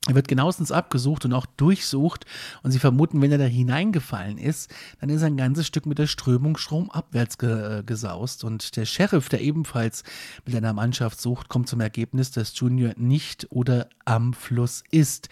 [0.07, 2.25] Er wird genauestens abgesucht und auch durchsucht
[2.63, 5.97] und sie vermuten, wenn er da hineingefallen ist, dann ist er ein ganzes Stück mit
[5.97, 10.03] der Strömung stromabwärts ge äh, gesaust und der Sheriff, der ebenfalls
[10.45, 15.27] mit einer Mannschaft sucht, kommt zum Ergebnis, dass Junior nicht oder am Fluss ist.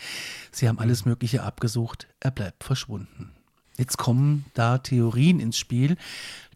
[0.52, 3.32] Sie haben alles Mögliche abgesucht, er bleibt verschwunden.
[3.78, 5.96] Jetzt kommen da Theorien ins Spiel,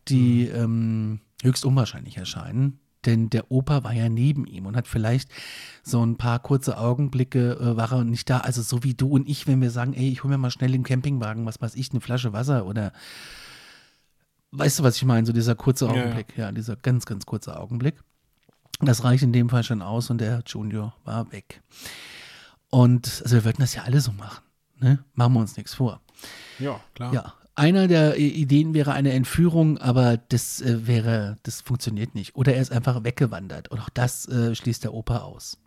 [0.07, 2.79] die ähm, höchst unwahrscheinlich erscheinen.
[3.05, 5.31] Denn der Opa war ja neben ihm und hat vielleicht
[5.83, 8.39] so ein paar kurze Augenblicke, äh, war er nicht da.
[8.39, 10.75] Also so wie du und ich, wenn wir sagen, ey, ich hole mir mal schnell
[10.75, 12.91] im Campingwagen, was weiß ich, eine Flasche Wasser oder
[14.51, 15.25] weißt du, was ich meine?
[15.25, 16.45] So dieser kurze Augenblick, ja, ja.
[16.47, 17.95] ja, dieser ganz, ganz kurze Augenblick.
[18.81, 21.61] Das reicht in dem Fall schon aus und der Junior war weg.
[22.69, 24.43] Und also wir würden das ja alle so machen.
[24.79, 25.03] Ne?
[25.13, 26.01] Machen wir uns nichts vor.
[26.59, 27.13] Ja, klar.
[27.13, 32.35] Ja, einer der Ideen wäre eine Entführung, aber das äh, wäre, das funktioniert nicht.
[32.35, 33.67] Oder er ist einfach weggewandert.
[33.67, 35.57] Und auch das äh, schließt der Opa aus.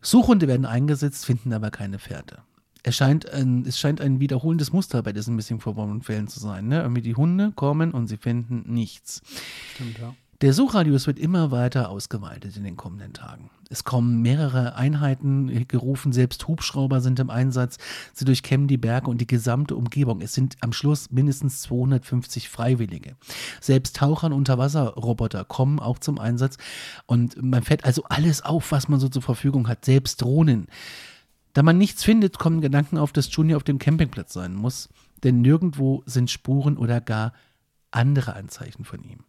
[0.00, 2.38] Suchhunde werden eingesetzt, finden aber keine Pferde.
[2.82, 6.66] Es scheint ein, es scheint ein wiederholendes Muster bei diesen Missing verborgenen Fällen zu sein.
[6.66, 6.80] Ne?
[6.80, 9.22] Irgendwie die Hunde kommen und sie finden nichts.
[9.74, 10.14] Stimmt, ja.
[10.42, 13.48] Der Suchradius wird immer weiter ausgeweitet in den kommenden Tagen.
[13.70, 17.78] Es kommen mehrere Einheiten gerufen, selbst Hubschrauber sind im Einsatz.
[18.12, 20.20] Sie durchkämmen die Berge und die gesamte Umgebung.
[20.20, 23.14] Es sind am Schluss mindestens 250 Freiwillige.
[23.60, 26.56] Selbst Taucher und Unterwasserroboter kommen auch zum Einsatz
[27.06, 30.66] und man fährt also alles auf, was man so zur Verfügung hat, selbst Drohnen.
[31.52, 34.88] Da man nichts findet, kommen Gedanken auf, dass Junior auf dem Campingplatz sein muss,
[35.22, 37.32] denn nirgendwo sind Spuren oder gar
[37.92, 39.20] andere Anzeichen von ihm.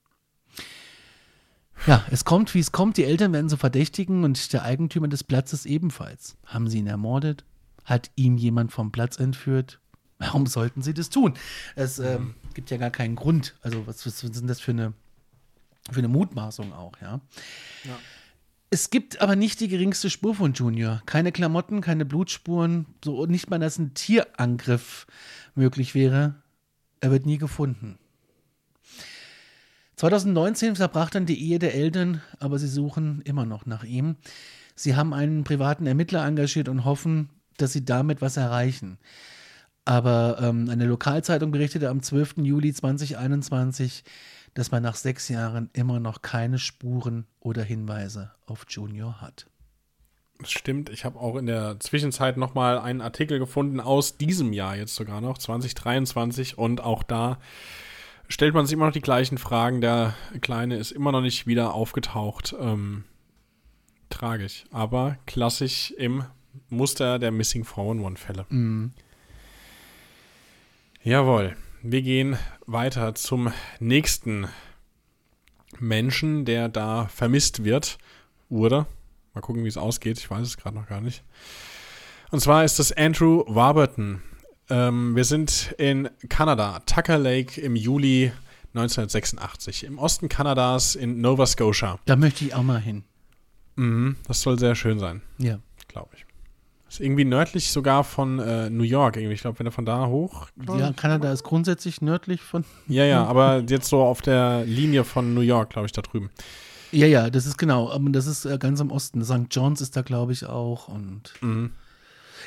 [1.86, 2.98] Ja, es kommt, wie es kommt.
[2.98, 6.38] Die Eltern werden so verdächtigen und der Eigentümer des Platzes ebenfalls.
[6.46, 7.44] Haben sie ihn ermordet?
[7.84, 9.80] Hat ihn jemand vom Platz entführt?
[10.18, 11.34] Warum sollten sie das tun?
[11.76, 13.56] Es ähm, gibt ja gar keinen Grund.
[13.62, 14.94] Also, was, was sind das für eine,
[15.92, 17.20] für eine Mutmaßung auch, ja?
[17.84, 18.00] ja?
[18.70, 21.02] Es gibt aber nicht die geringste Spur von Junior.
[21.06, 25.06] Keine Klamotten, keine Blutspuren, so nicht mal, dass ein Tierangriff
[25.54, 26.36] möglich wäre.
[27.02, 28.00] Er wird nie gefunden.
[29.96, 34.16] 2019 zerbrach dann die Ehe der Eltern, aber sie suchen immer noch nach ihm.
[34.76, 38.98] Sie haben einen privaten Ermittler engagiert und hoffen, dass sie damit was erreichen.
[39.86, 42.36] Aber ähm, eine Lokalzeitung berichtete am 12.
[42.38, 44.04] Juli 2021,
[44.54, 49.48] dass man nach sechs Jahren immer noch keine Spuren oder Hinweise auf Junior hat.
[50.40, 50.90] Das stimmt.
[50.90, 55.22] Ich habe auch in der Zwischenzeit nochmal einen Artikel gefunden aus diesem Jahr jetzt sogar
[55.22, 56.58] noch, 2023.
[56.58, 57.40] Und auch da
[58.34, 59.80] stellt man sich immer noch die gleichen Fragen.
[59.80, 62.56] Der Kleine ist immer noch nicht wieder aufgetaucht.
[62.60, 63.04] Ähm,
[64.10, 66.24] tragisch, aber klassisch im
[66.70, 68.48] Muster der Missing 411-Fälle.
[68.50, 68.92] Mhm.
[71.04, 74.48] Jawohl, wir gehen weiter zum nächsten
[75.78, 78.00] Menschen, der da vermisst wird.
[78.50, 78.88] Wurde.
[79.36, 80.18] Mal gucken, wie es ausgeht.
[80.18, 81.24] Ich weiß es gerade noch gar nicht.
[82.32, 84.24] Und zwar ist das Andrew Warburton.
[84.74, 88.32] Ähm, wir sind in Kanada, Tucker Lake im Juli
[88.74, 89.84] 1986.
[89.84, 92.00] Im Osten Kanadas in Nova Scotia.
[92.06, 93.04] Da möchte ich auch mal hin.
[93.76, 95.22] Mhm, das soll sehr schön sein.
[95.38, 95.60] Ja.
[95.88, 96.26] Glaube ich.
[96.90, 99.18] Ist irgendwie nördlich sogar von äh, New York.
[99.18, 99.36] Irgendwie.
[99.36, 100.48] Ich glaube, wenn du von da hoch.
[100.68, 102.66] Ja, Kanada ist grundsätzlich nördlich von.
[102.88, 106.32] Ja, ja, aber jetzt so auf der Linie von New York, glaube ich, da drüben.
[106.92, 107.92] Ja, ja, das ist genau.
[107.92, 109.24] Aber das ist äh, ganz im Osten.
[109.24, 109.48] St.
[109.52, 110.88] John's ist da, glaube ich, auch.
[110.88, 111.74] Und Mhm.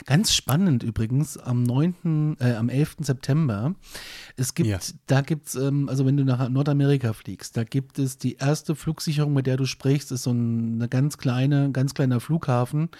[0.05, 2.97] Ganz spannend übrigens, am 9., äh, am 11.
[3.01, 3.75] September.
[4.37, 4.79] Es gibt, Ja.
[5.07, 8.75] da gibt es, ähm, also wenn du nach Nordamerika fliegst, da gibt es die erste
[8.75, 12.91] Flugsicherung, mit der du sprichst, ist so ein, eine ganz kleine, ganz kleiner Flughafen.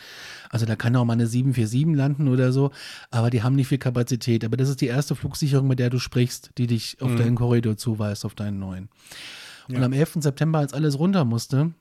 [0.51, 2.71] Also da kann auch mal eine 747 landen oder so,
[3.11, 4.45] aber die haben nicht viel Kapazität.
[4.45, 7.77] Aber das ist die erste Flugsicherung, mit der du sprichst, die dich auf deinen Korridor
[7.77, 8.89] zuweist, auf deinen neuen.
[9.69, 9.83] Und Ja.
[9.83, 10.23] am 11.
[10.23, 11.73] September, als alles runter musste,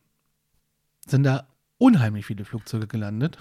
[1.08, 3.38] sind da unheimlich viele Flugzeuge gelandet.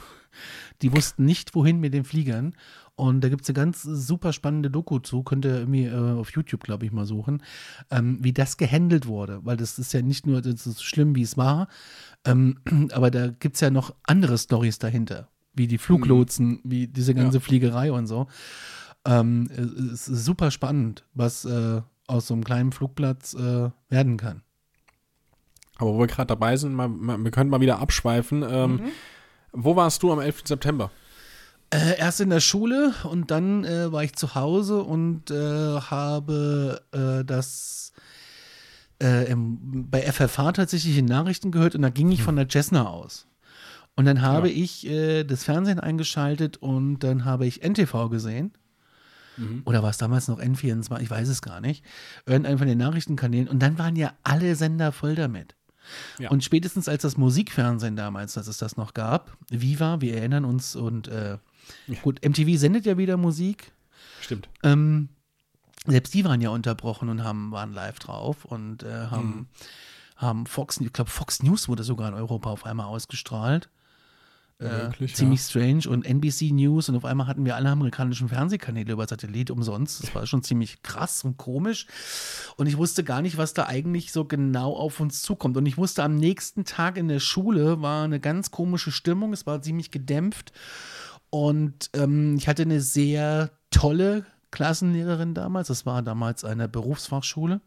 [0.82, 2.54] Die wussten nicht, wohin mit den Fliegern.
[2.96, 6.30] Und da gibt es eine ganz super spannende Doku zu, könnt ihr irgendwie äh, auf
[6.30, 7.42] YouTube, glaube ich, mal suchen,
[7.90, 9.40] ähm, wie das gehandelt wurde.
[9.44, 11.68] Weil das ist ja nicht nur das ist schlimm, wie es war,
[12.24, 12.58] ähm,
[12.92, 17.40] aber da gibt es ja noch andere Stories dahinter, wie die Fluglotsen, wie diese ganze
[17.40, 18.28] Fliegerei und so.
[19.04, 19.48] Ähm,
[19.92, 24.42] es ist super spannend, was äh, aus so einem kleinen Flugplatz äh, werden kann.
[25.78, 28.44] Aber wo wir gerade dabei sind, mal, mal, wir können mal wieder abschweifen.
[28.48, 28.80] Ähm,
[29.52, 30.42] Wo warst du am 11.
[30.46, 30.90] September?
[31.70, 35.34] Äh, erst in der Schule und dann äh, war ich zu Hause und äh,
[35.80, 37.92] habe äh, das
[39.02, 42.86] äh, im, bei FFH tatsächlich in Nachrichten gehört und da ging ich von der Cessna
[42.88, 43.26] aus.
[43.96, 44.54] Und dann habe Ja.
[44.56, 48.52] ich äh, das Fernsehen eingeschaltet und dann habe ich NTV gesehen.
[49.64, 51.00] Oder war es damals noch N24?
[51.00, 51.84] Ich weiß es gar nicht.
[52.24, 53.48] Irgendeinen von den Nachrichtenkanälen.
[53.48, 55.56] Und dann waren ja alle Sender voll damit.
[56.18, 56.30] Ja.
[56.30, 60.76] Und spätestens als das Musikfernsehen damals, dass es das noch gab, Viva, wir erinnern uns
[60.76, 61.38] und äh,
[62.02, 63.72] gut, MTV sendet ja wieder Musik.
[64.20, 64.48] Stimmt.
[64.62, 65.08] Ähm,
[65.86, 69.48] selbst die waren ja unterbrochen und haben, waren live drauf und äh, haben,
[70.16, 73.68] haben Fox, ich glaube Fox News wurde sogar in Europa auf einmal ausgestrahlt.
[74.58, 78.92] Äh, Wirklich, ziemlich strange und NBC News und auf einmal hatten wir alle amerikanischen Fernsehkanäle
[78.92, 80.04] über Satellit umsonst.
[80.04, 81.86] Das war schon ziemlich krass und komisch.
[82.56, 85.56] Und ich wusste gar nicht, was da eigentlich so genau auf uns zukommt.
[85.56, 89.32] Und ich wusste, am nächsten Tag in der Schule war eine ganz komische Stimmung.
[89.32, 90.52] Es war ziemlich gedämpft.
[91.30, 95.66] Und ähm, ich hatte eine sehr tolle Klassenlehrerin damals.
[95.66, 97.60] Das war damals eine Berufsfachschule.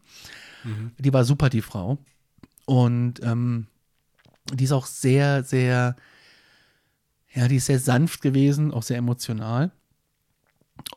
[0.98, 1.98] Die war super, die Frau.
[2.64, 3.66] Und ähm,
[4.52, 5.96] die ist auch sehr, sehr,
[7.34, 9.70] ja, die ist sehr sanft gewesen, auch sehr emotional.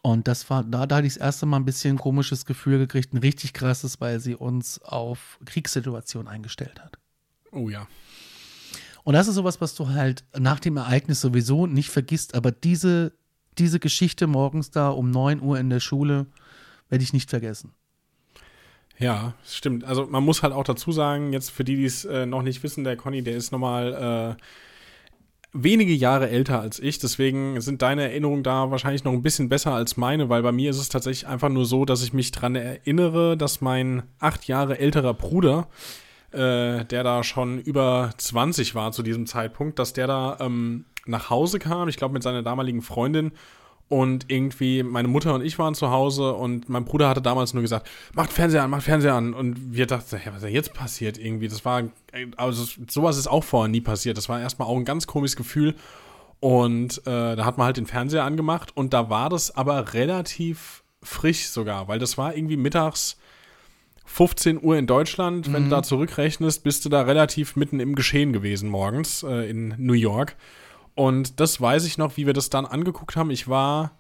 [0.02, 2.78] Und das war, da, da hatte ich das erste Mal ein bisschen ein komisches Gefühl
[2.80, 6.98] gekriegt, ein richtig krasses, weil sie uns auf Kriegssituationen eingestellt hat.
[7.52, 7.88] Oh ja.
[9.04, 13.14] Und das ist sowas, was du halt nach dem Ereignis sowieso nicht vergisst, aber diese,
[13.58, 16.28] diese Geschichte morgens da um 9 Uhr in der Schule
[16.90, 17.74] werde ich nicht vergessen.
[19.00, 19.84] Ja, stimmt.
[19.84, 22.62] Also man muss halt auch dazu sagen, jetzt für die, die es äh, noch nicht
[22.62, 24.44] wissen, der Conny, der ist nochmal äh,
[25.54, 27.00] wenige Jahre älter als ich.
[27.00, 30.70] Deswegen sind deine Erinnerungen da wahrscheinlich noch ein bisschen besser als meine, weil bei mir
[30.70, 34.80] ist es tatsächlich einfach nur so, dass ich mich dran erinnere, dass mein acht Jahre
[34.80, 35.68] älterer Bruder,
[36.32, 41.30] äh, der da schon über 20 war zu diesem Zeitpunkt, dass der da ähm, nach
[41.30, 43.32] Hause kam, ich glaube mit seiner damaligen Freundin
[43.92, 47.62] und irgendwie meine Mutter und ich waren zu Hause und mein Bruder hatte damals nur
[47.62, 49.34] gesagt, macht Fernseher an, macht Fernseher an.
[49.34, 51.50] Und wir dachten, ja, was ist denn jetzt passiert irgendwie?
[51.50, 51.84] Das war,
[52.38, 54.16] also sowas ist auch vorher nie passiert.
[54.16, 55.76] Das war erstmal auch ein ganz komisches Gefühl.
[56.40, 60.84] Und äh, da hat man halt den Fernseher angemacht und da war das aber relativ
[61.04, 63.18] frisch sogar, weil das war irgendwie mittags
[64.06, 65.52] 15 Uhr in Deutschland.
[65.52, 69.76] Wenn du da zurückrechnest, bist du da relativ mitten im Geschehen gewesen morgens äh, in
[69.78, 70.38] New York.
[70.96, 73.32] Und das weiß ich noch, wie wir das dann angeguckt haben.
[73.32, 73.92] Ich war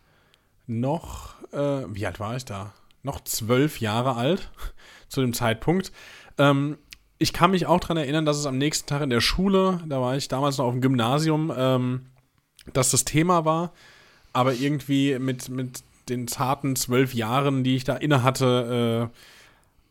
[0.67, 2.73] noch, äh, wie alt war ich da?
[3.03, 4.51] Noch zwölf Jahre alt
[5.09, 5.91] zu dem Zeitpunkt.
[6.37, 6.77] Ähm,
[7.17, 10.01] ich kann mich auch daran erinnern, dass es am nächsten Tag in der Schule, da
[10.01, 12.07] war ich damals noch auf dem Gymnasium, ähm,
[12.73, 13.73] dass das Thema war.
[14.33, 19.17] Aber irgendwie mit, mit den zarten zwölf Jahren, die ich da inne hatte, äh,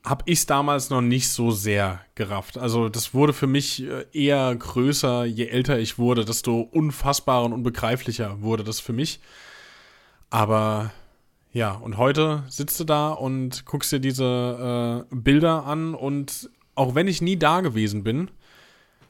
[0.05, 2.57] habe ich es damals noch nicht so sehr gerafft.
[2.57, 7.53] Also das wurde für mich äh, eher größer, je älter ich wurde, desto unfassbarer und
[7.53, 9.21] unbegreiflicher wurde das für mich.
[10.31, 10.91] Aber
[11.53, 16.95] ja, und heute sitzt du da und guckst dir diese äh, Bilder an und auch
[16.95, 18.31] wenn ich nie da gewesen bin,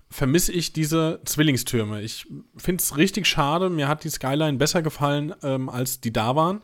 [0.09, 2.03] vermisse ich diese Zwillingstürme.
[2.03, 2.27] Ich
[2.57, 3.71] finde es richtig schade.
[3.71, 6.63] Mir hat die Skyline besser gefallen, ähm, als die da waren.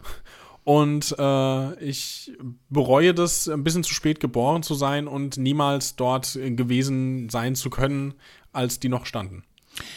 [0.67, 2.33] Und äh, ich
[2.71, 7.71] bereue das, ein bisschen zu spät geboren zu sein und niemals dort gewesen sein zu
[7.71, 8.15] können,
[8.53, 9.45] als die noch standen.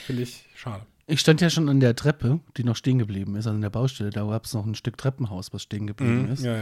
[0.06, 0.86] Finde ich schade.
[1.08, 3.72] Ich stand ja schon an der Treppe, die noch stehen geblieben ist, also an der
[3.72, 4.12] Baustelle.
[4.12, 6.44] Da gab es noch ein Stück Treppenhaus, was stehen geblieben ist.
[6.44, 6.56] Ja,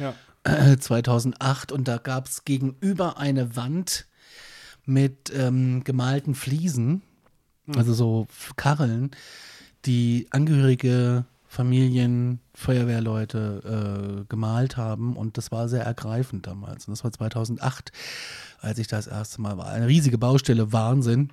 [0.00, 0.14] ja.
[0.44, 0.76] ja.
[0.76, 4.06] 2008 und da gab es gegenüber eine Wand
[4.86, 7.02] mit ähm, gemalten Fliesen,
[7.76, 9.12] also so Kacheln,
[9.84, 16.88] die Angehörige, Familien, Feuerwehrleute äh, gemalt haben und das war sehr ergreifend damals.
[16.88, 17.92] Und das war 2008,
[18.62, 19.66] als ich das erste Mal war.
[19.66, 21.30] Eine riesige Baustelle, Wahnsinn.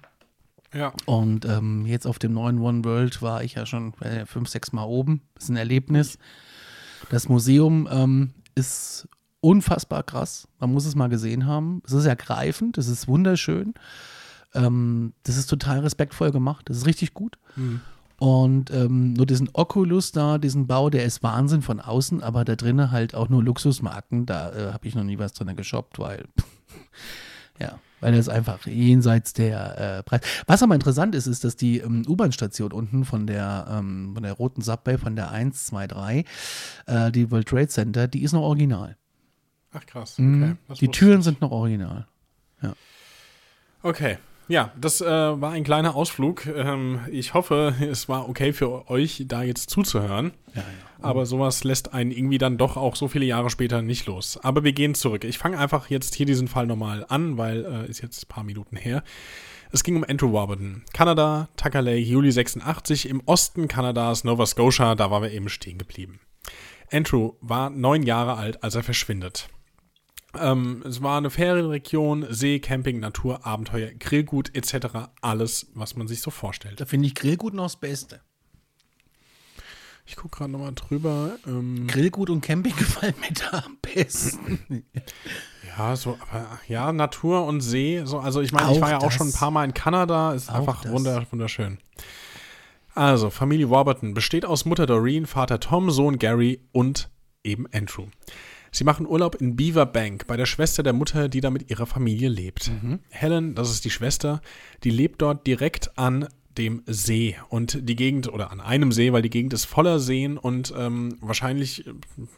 [0.73, 0.91] Ja.
[1.05, 4.73] Und ähm, jetzt auf dem neuen One World war ich ja schon äh, fünf, sechs
[4.73, 5.21] Mal oben.
[5.35, 6.17] Das ist ein Erlebnis.
[7.09, 9.07] Das Museum ähm, ist
[9.39, 10.49] unfassbar krass.
[10.59, 11.81] Man muss es mal gesehen haben.
[11.85, 13.73] Es ist ergreifend, es ist wunderschön.
[14.53, 16.67] Ähm, das ist total respektvoll gemacht.
[16.67, 17.37] Das ist richtig gut.
[18.19, 22.55] Und ähm, nur diesen Oculus da, diesen Bau, der ist Wahnsinn von außen, aber da
[22.55, 24.25] drinnen halt auch nur Luxusmarken.
[24.25, 26.25] Da äh, habe ich noch nie was drin geshoppt, weil
[27.59, 30.21] ja, weil das einfach jenseits der äh, Preis.
[30.47, 34.33] Was aber interessant ist, ist, dass die ähm, U-Bahn-Station unten von der, ähm, von der
[34.33, 36.25] roten Subway, von der 123,
[36.87, 38.97] äh, die World Trade Center, die ist noch original.
[39.71, 40.15] Ach krass.
[40.19, 40.55] Okay.
[40.67, 42.07] Das die Türen sind noch original.
[43.81, 44.17] Okay.
[44.49, 46.47] Ja, das äh, war ein kleiner Ausflug.
[46.47, 50.31] Ähm, ich hoffe, es war okay für euch, da jetzt zuzuhören.
[50.55, 50.65] Ja, ja.
[51.01, 54.39] Aber sowas lässt einen irgendwie dann doch auch so viele Jahre später nicht los.
[54.41, 55.23] Aber wir gehen zurück.
[55.23, 58.43] Ich fange einfach jetzt hier diesen Fall nochmal an, weil äh, ist jetzt ein paar
[58.43, 59.03] Minuten her.
[59.71, 60.81] Es ging um Andrew Warburton.
[60.93, 65.77] Kanada, Tucker Lake, Juli 86, im Osten Kanadas, Nova Scotia, da waren wir eben stehen
[65.77, 66.19] geblieben.
[66.91, 69.47] Andrew war neun Jahre alt, als er verschwindet.
[70.37, 75.09] Ähm, es war eine Ferienregion, See, Camping, Natur, Abenteuer, Grillgut etc.
[75.21, 76.79] Alles, was man sich so vorstellt.
[76.79, 78.21] Da finde ich Grillgut noch das Beste.
[80.05, 81.37] Ich gucke gerade nochmal drüber.
[81.47, 84.85] Ähm, Grillgut und Camping gefallen mir da am besten.
[85.77, 88.01] ja, so, aber ja, Natur und See.
[88.05, 90.33] So, also ich meine, ich war ja auch schon ein paar Mal in Kanada.
[90.33, 91.79] Ist einfach wunder, wunderschön.
[92.95, 97.09] Also, Familie Warburton besteht aus Mutter Doreen, Vater Tom, Sohn Gary und
[97.43, 98.07] eben Andrew.
[98.71, 101.85] Sie machen Urlaub in Beaver Bank bei der Schwester der Mutter, die da mit ihrer
[101.85, 102.71] Familie lebt.
[103.09, 104.41] Helen, das ist die Schwester,
[104.83, 109.21] die lebt dort direkt an dem See und die Gegend oder an einem See, weil
[109.21, 111.93] die Gegend ist voller Seen und ähm, wahrscheinlich äh,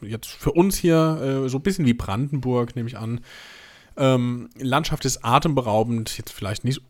[0.06, 3.20] jetzt für uns hier äh, so ein bisschen wie Brandenburg, nehme ich an.
[3.96, 6.80] Ähm, Landschaft ist atemberaubend, jetzt vielleicht nicht,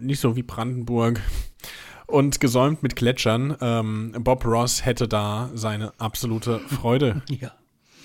[0.00, 1.20] nicht so wie Brandenburg
[2.06, 3.56] und gesäumt mit Gletschern.
[3.60, 7.52] Ähm, Bob Ross hätte da seine absolute Freude ja.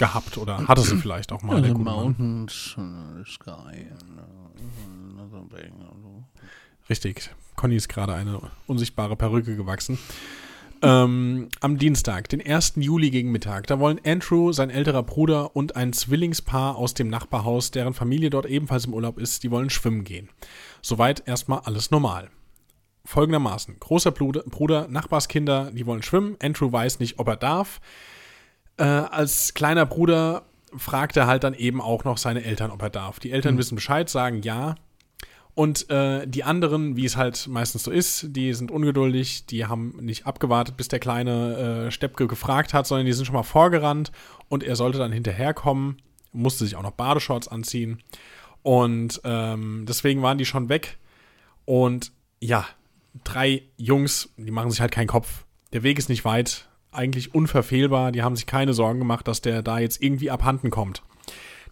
[0.03, 1.61] Gehabt oder hatte sie vielleicht auch mal.
[1.61, 1.83] Mann.
[1.83, 3.87] mountains, uh, the sky.
[6.89, 7.29] Richtig.
[7.55, 9.97] Conny ist gerade eine unsichtbare Perücke gewachsen.
[10.81, 12.73] Ähm, am Dienstag, den 1.
[12.75, 17.71] Juli gegen Mittag, da wollen Andrew, sein älterer Bruder und ein Zwillingspaar aus dem Nachbarhaus,
[17.71, 20.27] deren Familie dort ebenfalls im Urlaub ist, die wollen schwimmen gehen.
[20.81, 22.29] Soweit erstmal alles normal.
[23.05, 26.35] Folgendermaßen: Großer Bruder, Nachbarskinder, die wollen schwimmen.
[26.43, 27.79] Andrew weiß nicht, ob er darf.
[28.77, 30.43] Äh, als kleiner Bruder
[30.75, 33.19] fragt er halt dann eben auch noch seine Eltern, ob er darf.
[33.19, 34.75] Die Eltern wissen Bescheid, sagen ja.
[35.55, 39.97] Und äh, die anderen, wie es halt meistens so ist, die sind ungeduldig, die haben
[40.01, 44.11] nicht abgewartet, bis der kleine äh, Steppke gefragt hat, sondern die sind schon mal vorgerannt
[44.49, 46.01] und er sollte dann hinterherkommen,
[46.31, 48.01] musste sich auch noch Badeshorts anziehen.
[48.63, 50.97] Und ähm, deswegen waren die schon weg.
[51.65, 52.65] Und ja,
[53.23, 55.45] drei Jungs, die machen sich halt keinen Kopf.
[55.71, 58.11] Der Weg ist nicht weit, eigentlich unverfehlbar.
[58.11, 61.03] Die haben sich keine Sorgen gemacht, dass der da jetzt irgendwie abhanden kommt.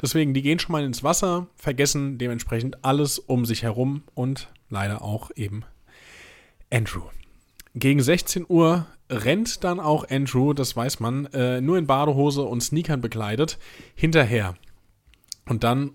[0.02, 5.04] Deswegen, die gehen schon mal ins Wasser, vergessen dementsprechend alles um sich herum und leider
[5.04, 5.64] auch eben
[6.72, 7.04] Andrew.
[7.76, 12.62] Gegen 16 Uhr rennt dann auch Andrew, das weiß man, äh, nur in Badehose und
[12.62, 13.60] Sneakern bekleidet,
[13.96, 14.56] hinterher.
[15.48, 15.92] Und dann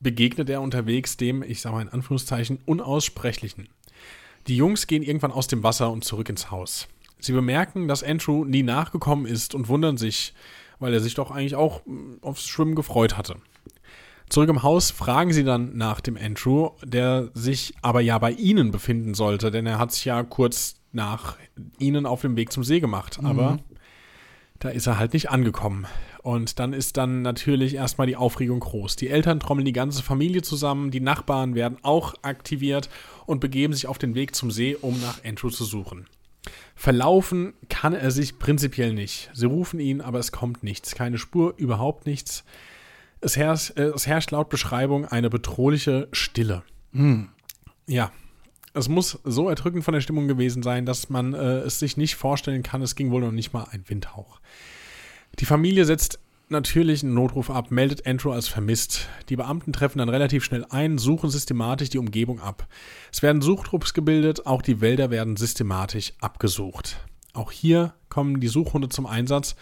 [0.00, 3.68] begegnet er unterwegs dem, ich sage mal in Anführungszeichen, Unaussprechlichen.
[4.46, 6.88] Die Jungs gehen irgendwann aus dem Wasser und zurück ins Haus.
[7.18, 10.34] Sie bemerken, dass Andrew nie nachgekommen ist und wundern sich,
[10.78, 13.36] weil er sich doch eigentlich auch mm, aufs Schwimmen gefreut hatte.
[14.28, 18.72] Zurück im Haus fragen sie dann nach dem Andrew, der sich aber ja bei ihnen
[18.72, 21.36] befinden sollte, denn er hat sich ja kurz nach
[21.78, 23.18] ihnen auf dem Weg zum See gemacht.
[23.22, 23.58] Aber
[24.58, 25.86] da ist er halt nicht angekommen.
[26.22, 28.96] Und dann ist dann natürlich erstmal die Aufregung groß.
[28.96, 32.88] Die Eltern trommeln die ganze Familie zusammen, die Nachbarn werden auch aktiviert
[33.26, 36.06] und begeben sich auf den Weg zum See, um nach Andrew zu suchen.
[36.74, 39.30] Verlaufen kann er sich prinzipiell nicht.
[39.32, 40.94] Sie rufen ihn, aber es kommt nichts.
[40.94, 42.44] Keine Spur, überhaupt nichts.
[43.20, 46.62] Es herrscht, äh, es herrscht laut Beschreibung eine bedrohliche Stille.
[47.86, 48.10] Ja,
[48.74, 52.14] es muss so erdrückend von der Stimmung gewesen sein, dass man äh, es sich nicht
[52.16, 52.82] vorstellen kann.
[52.82, 54.40] Es ging wohl noch nicht mal ein Windhauch.
[55.38, 56.18] Die Familie setzt
[56.48, 59.08] natürlich einen Notruf ab, meldet Andrew als vermisst.
[59.28, 62.66] Die Beamten treffen dann relativ schnell ein, suchen systematisch die Umgebung ab.
[63.12, 67.04] Es werden Suchtrupps gebildet, auch die Wälder werden systematisch abgesucht.
[67.32, 69.56] Auch hier kommen die Suchhunde zum Einsatz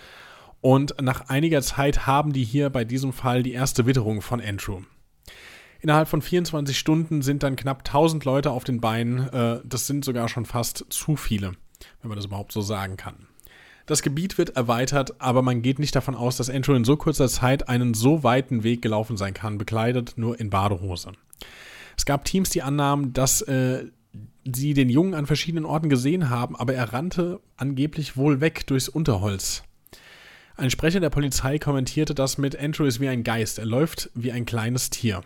[0.60, 4.80] und nach einiger Zeit haben die hier bei diesem Fall die erste Witterung von Andrew.
[5.80, 9.28] Innerhalb von 24 Stunden sind dann knapp 1000 Leute auf den Beinen.
[9.28, 11.52] Äh, das sind sogar schon fast zu viele,
[12.00, 13.26] wenn man das überhaupt so sagen kann.
[13.86, 17.28] Das Gebiet wird erweitert, aber man geht nicht davon aus, dass Andrew in so kurzer
[17.28, 21.12] Zeit einen so weiten Weg gelaufen sein kann, bekleidet nur in Badehose.
[21.96, 23.84] Es gab Teams, die annahmen, dass äh,
[24.44, 28.88] sie den Jungen an verschiedenen Orten gesehen haben, aber er rannte angeblich wohl weg durchs
[28.88, 29.62] Unterholz.
[30.56, 34.32] Ein Sprecher der Polizei kommentierte das mit Andrew ist wie ein Geist, er läuft wie
[34.32, 35.22] ein kleines Tier.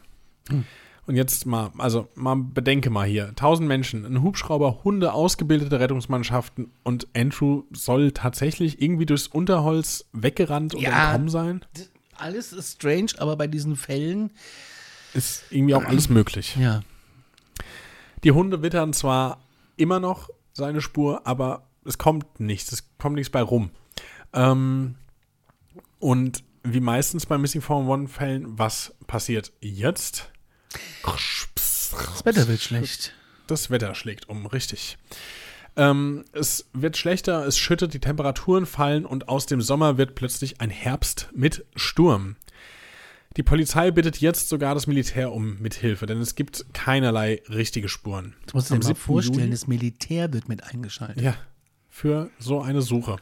[0.49, 0.65] Hm.
[1.09, 3.35] Und jetzt mal, also mal bedenke mal hier.
[3.35, 10.75] Tausend Menschen, ein Hubschrauber, Hunde, ausgebildete Rettungsmannschaften und Andrew soll tatsächlich irgendwie durchs Unterholz weggerannt
[10.75, 11.65] und ja, entkommen sein?
[12.15, 14.33] Alles ist strange, aber bei diesen Fällen
[15.15, 16.57] ist irgendwie auch alles möglich.
[16.61, 16.83] Ja.
[18.23, 19.41] Die Hunde wittern zwar
[19.79, 23.71] immer noch seine Spur, aber es kommt nichts, es kommt nichts bei rum.
[24.35, 24.97] Ähm,
[26.01, 30.31] und wie meistens bei Missing 411-Fällen, was passiert jetzt?
[31.03, 33.15] Das Wetter wird schlecht.
[33.47, 34.99] Das Wetter schlägt um, richtig.
[35.77, 40.61] Ähm, es wird schlechter, es schüttet, die Temperaturen fallen und aus dem Sommer wird plötzlich
[40.61, 42.37] ein Herbst mit Sturm.
[43.37, 48.35] Die Polizei bittet jetzt sogar das Militär um Mithilfe, denn es gibt keinerlei richtige Spuren.
[48.49, 51.23] Du musst dir mal vorstellen, Juli, das Militär wird mit eingeschaltet.
[51.23, 51.37] Ja,
[51.89, 53.17] für so eine Suche.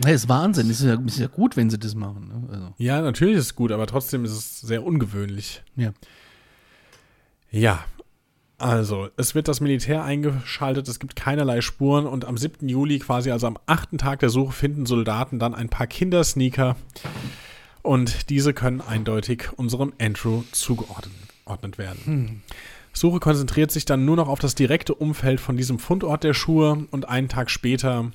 [0.00, 0.68] Das ist Wahnsinn.
[0.70, 2.26] Es ist, ja, ist ja, gut, wenn sie das machen.
[2.26, 2.52] Ne?
[2.52, 2.74] Also.
[2.78, 5.62] Ja, natürlich ist es gut, aber trotzdem ist es sehr ungewöhnlich.
[5.76, 5.92] Ja.
[7.54, 7.84] Ja,
[8.58, 12.68] also, es wird das Militär eingeschaltet, es gibt keinerlei Spuren und am 7.
[12.68, 16.74] Juli, quasi also am achten Tag der Suche, finden Soldaten dann ein paar Kindersneaker
[17.82, 22.00] und diese können eindeutig unserem Andrew zugeordnet werden.
[22.04, 22.42] Hm.
[22.92, 26.88] Suche konzentriert sich dann nur noch auf das direkte Umfeld von diesem Fundort der Schuhe
[26.90, 28.10] und einen Tag später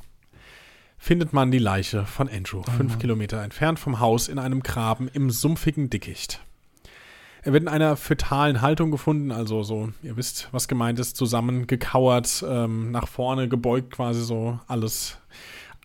[0.98, 5.08] findet man die Leiche von Andrew, oh fünf Kilometer entfernt vom Haus in einem Graben
[5.08, 6.42] im sumpfigen Dickicht.
[7.44, 12.44] Er wird in einer fetalen Haltung gefunden, also so, ihr wisst, was gemeint ist, zusammengekauert,
[12.48, 15.18] ähm, nach vorne gebeugt, quasi so alles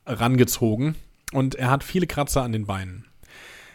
[0.06, 0.96] rangezogen.
[1.32, 3.04] Und er hat viele Kratzer an den Beinen.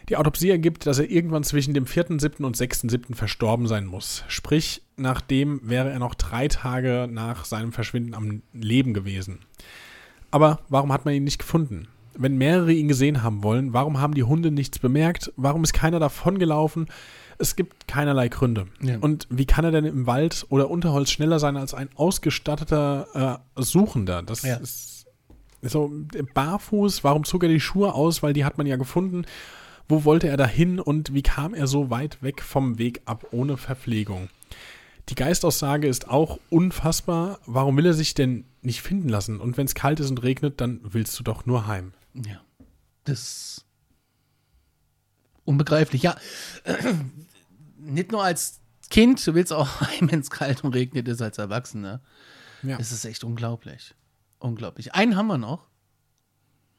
[0.08, 2.42] Die Autopsie ergibt, dass er irgendwann zwischen dem 4.7.
[2.42, 3.14] und 6.7.
[3.14, 4.24] verstorben sein muss.
[4.26, 9.38] Sprich, nachdem wäre er noch drei Tage nach seinem Verschwinden am Leben gewesen.
[10.32, 11.86] Aber warum hat man ihn nicht gefunden?
[12.14, 15.32] Wenn mehrere ihn gesehen haben wollen, warum haben die Hunde nichts bemerkt?
[15.36, 16.88] Warum ist keiner davongelaufen?
[17.40, 18.66] Es gibt keinerlei Gründe.
[18.82, 18.98] Ja.
[18.98, 23.62] Und wie kann er denn im Wald oder Unterholz schneller sein als ein ausgestatteter äh,
[23.62, 24.22] Suchender?
[24.22, 24.56] Das ja.
[24.56, 25.06] ist
[25.62, 25.90] so
[26.34, 27.02] barfuß.
[27.02, 28.22] Warum zog er die Schuhe aus?
[28.22, 29.24] Weil die hat man ja gefunden.
[29.88, 33.56] Wo wollte er dahin und wie kam er so weit weg vom Weg ab ohne
[33.56, 34.28] Verpflegung?
[35.08, 37.40] Die Geistaussage ist auch unfassbar.
[37.46, 39.40] Warum will er sich denn nicht finden lassen?
[39.40, 41.92] Und wenn es kalt ist und regnet, dann willst du doch nur heim.
[42.14, 42.40] Ja.
[43.04, 43.64] Das
[45.44, 46.02] unbegreiflich.
[46.02, 46.16] Ja,
[47.80, 48.60] nicht nur als
[48.90, 52.00] Kind, du willst auch heim, wenn es kalt und regnet ist als Erwachsener.
[52.62, 52.78] Ja.
[52.78, 53.94] Es ist echt unglaublich.
[54.38, 54.94] Unglaublich.
[54.94, 55.66] Einen haben wir noch.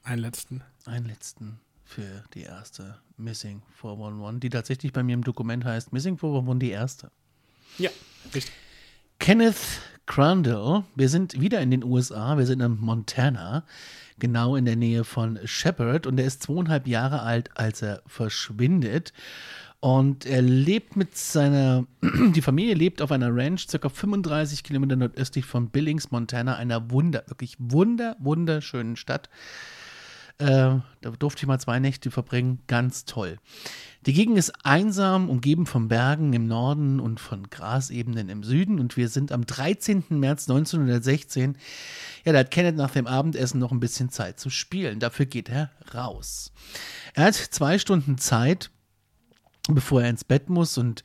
[0.04, 0.64] Einen letzten.
[0.86, 1.60] Einen letzten
[1.92, 6.72] für die erste Missing 411, die tatsächlich bei mir im Dokument heißt Missing 411, die
[6.72, 7.12] erste.
[7.78, 7.90] Ja,
[8.34, 8.52] richtig.
[9.20, 13.66] Kenneth Crandall, wir sind wieder in den USA, wir sind in Montana,
[14.20, 19.14] genau in der Nähe von Shepard und er ist zweieinhalb Jahre alt, als er verschwindet.
[19.82, 25.44] Und er lebt mit seiner, die Familie lebt auf einer Ranch, circa 35 Kilometer nordöstlich
[25.44, 29.28] von Billings, Montana, einer wunder, wirklich wunder, wunderschönen Stadt.
[30.38, 30.46] Äh,
[31.02, 33.38] da durfte ich mal zwei Nächte verbringen, ganz toll.
[34.06, 38.80] Die Gegend ist einsam, umgeben von Bergen im Norden und von Grasebenen im Süden.
[38.80, 40.04] Und wir sind am 13.
[40.10, 41.58] März 1916.
[42.24, 45.00] Ja, da hat Kenneth nach dem Abendessen noch ein bisschen Zeit zu spielen.
[45.00, 46.52] Dafür geht er raus.
[47.16, 48.70] Er hat zwei Stunden Zeit,
[49.70, 50.78] bevor er ins Bett muss.
[50.78, 51.04] Und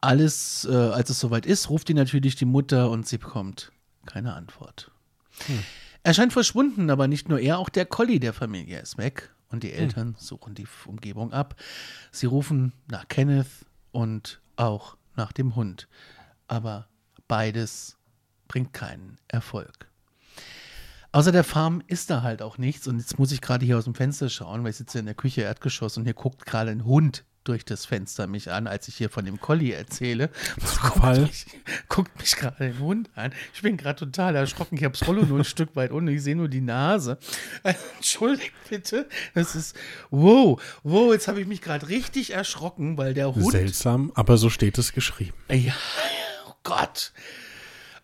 [0.00, 3.72] alles, äh, als es soweit ist, ruft ihn natürlich die Mutter und sie bekommt
[4.06, 4.90] keine Antwort.
[5.46, 5.62] Hm.
[6.02, 9.62] Er scheint verschwunden, aber nicht nur er, auch der Collie der Familie ist weg und
[9.62, 9.78] die hm.
[9.78, 11.56] Eltern suchen die Umgebung ab.
[12.12, 15.88] Sie rufen nach Kenneth und auch nach dem Hund.
[16.46, 16.88] Aber
[17.26, 17.96] beides
[18.46, 19.88] bringt keinen Erfolg.
[21.12, 22.86] Außer der Farm ist da halt auch nichts.
[22.86, 25.14] Und jetzt muss ich gerade hier aus dem Fenster schauen, weil ich sitze in der
[25.14, 28.96] Küche Erdgeschoss und hier guckt gerade ein Hund durch das Fenster mich an, als ich
[28.96, 30.30] hier von dem Collie erzähle.
[30.82, 31.46] Guckt mich,
[31.88, 33.32] guckt mich gerade den Hund an.
[33.54, 34.76] Ich bin gerade total erschrocken.
[34.76, 36.08] Ich habe das Rollo nur ein Stück weit unten.
[36.08, 37.18] Ich sehe nur die Nase.
[37.96, 39.08] Entschuldigt bitte.
[39.34, 39.76] Das ist,
[40.10, 43.52] wow, wow, jetzt habe ich mich gerade richtig erschrocken, weil der Hund.
[43.52, 45.34] Seltsam, aber so steht es geschrieben.
[45.50, 45.74] Ja,
[46.48, 47.12] oh Gott.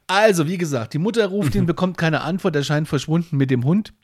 [0.07, 3.65] Also, wie gesagt, die Mutter ruft ihn, bekommt keine Antwort, er scheint verschwunden mit dem
[3.65, 3.95] Hund.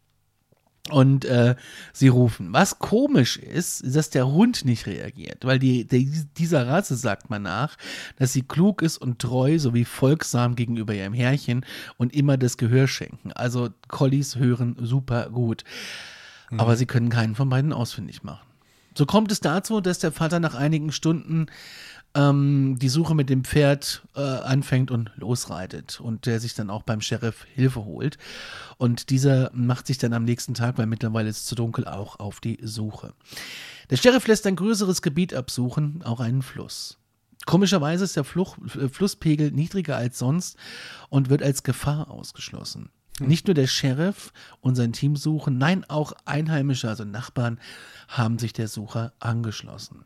[0.90, 1.54] Und äh,
[1.92, 2.52] sie rufen.
[2.52, 7.30] Was komisch ist, ist, dass der Hund nicht reagiert, weil die, die, dieser Rasse sagt
[7.30, 7.76] man nach,
[8.16, 11.64] dass sie klug ist und treu sowie folgsam gegenüber ihrem Herrchen
[11.96, 13.32] und immer das Gehör schenken.
[13.32, 15.64] Also Collies hören super gut.
[16.56, 18.49] Aber sie können keinen von beiden ausfindig machen.
[18.94, 21.46] So kommt es dazu, dass der Vater nach einigen Stunden
[22.14, 26.82] ähm, die Suche mit dem Pferd äh, anfängt und losreitet und der sich dann auch
[26.82, 28.18] beim Sheriff Hilfe holt.
[28.78, 32.18] Und dieser macht sich dann am nächsten Tag, weil mittlerweile ist es zu dunkel, auch
[32.18, 33.14] auf die Suche.
[33.90, 36.98] Der Sheriff lässt ein größeres Gebiet absuchen, auch einen Fluss.
[37.46, 40.56] Komischerweise ist der Fluch, äh, Flusspegel niedriger als sonst
[41.08, 42.90] und wird als Gefahr ausgeschlossen.
[43.20, 47.60] Nicht nur der Sheriff und sein Team suchen, nein, auch Einheimische, also Nachbarn,
[48.08, 50.04] haben sich der Suche angeschlossen.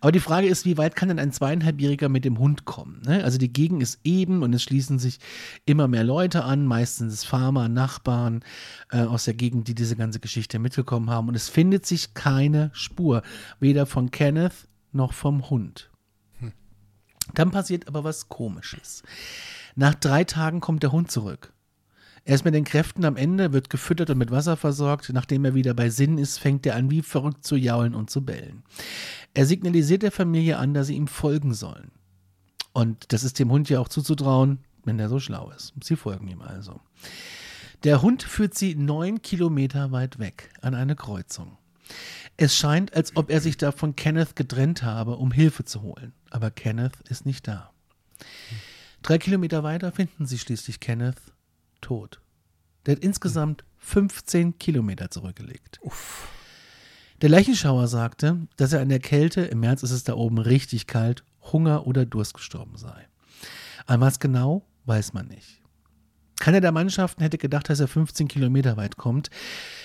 [0.00, 3.00] Aber die Frage ist, wie weit kann denn ein zweieinhalbjähriger mit dem Hund kommen?
[3.06, 3.22] Ne?
[3.24, 5.18] Also die Gegend ist eben und es schließen sich
[5.64, 8.44] immer mehr Leute an, meistens Farmer, Nachbarn
[8.90, 11.28] äh, aus der Gegend, die diese ganze Geschichte mitbekommen haben.
[11.28, 13.22] Und es findet sich keine Spur,
[13.60, 15.90] weder von Kenneth noch vom Hund.
[17.34, 19.02] Dann passiert aber was Komisches.
[19.74, 21.52] Nach drei Tagen kommt der Hund zurück.
[22.24, 25.10] Er ist mit den Kräften am Ende, wird gefüttert und mit Wasser versorgt.
[25.12, 28.24] Nachdem er wieder bei Sinn ist, fängt er an, wie verrückt zu jaulen und zu
[28.24, 28.62] bellen.
[29.34, 31.90] Er signalisiert der Familie an, dass sie ihm folgen sollen.
[32.72, 35.74] Und das ist dem Hund ja auch zuzutrauen, wenn er so schlau ist.
[35.82, 36.80] Sie folgen ihm also.
[37.82, 41.58] Der Hund führt sie neun Kilometer weit weg an eine Kreuzung.
[42.36, 46.12] Es scheint, als ob er sich da von Kenneth getrennt habe, um Hilfe zu holen.
[46.30, 47.72] Aber Kenneth ist nicht da.
[49.02, 51.20] Drei Kilometer weiter finden sie schließlich Kenneth
[51.82, 52.20] tot.
[52.86, 55.80] Der hat insgesamt 15 Kilometer zurückgelegt.
[57.20, 60.86] Der Leichenschauer sagte, dass er an der Kälte, im März ist es da oben richtig
[60.86, 63.06] kalt, Hunger oder Durst gestorben sei.
[63.86, 65.60] An was genau, weiß man nicht.
[66.40, 69.30] Keiner der Mannschaften hätte gedacht, dass er 15 Kilometer weit kommt.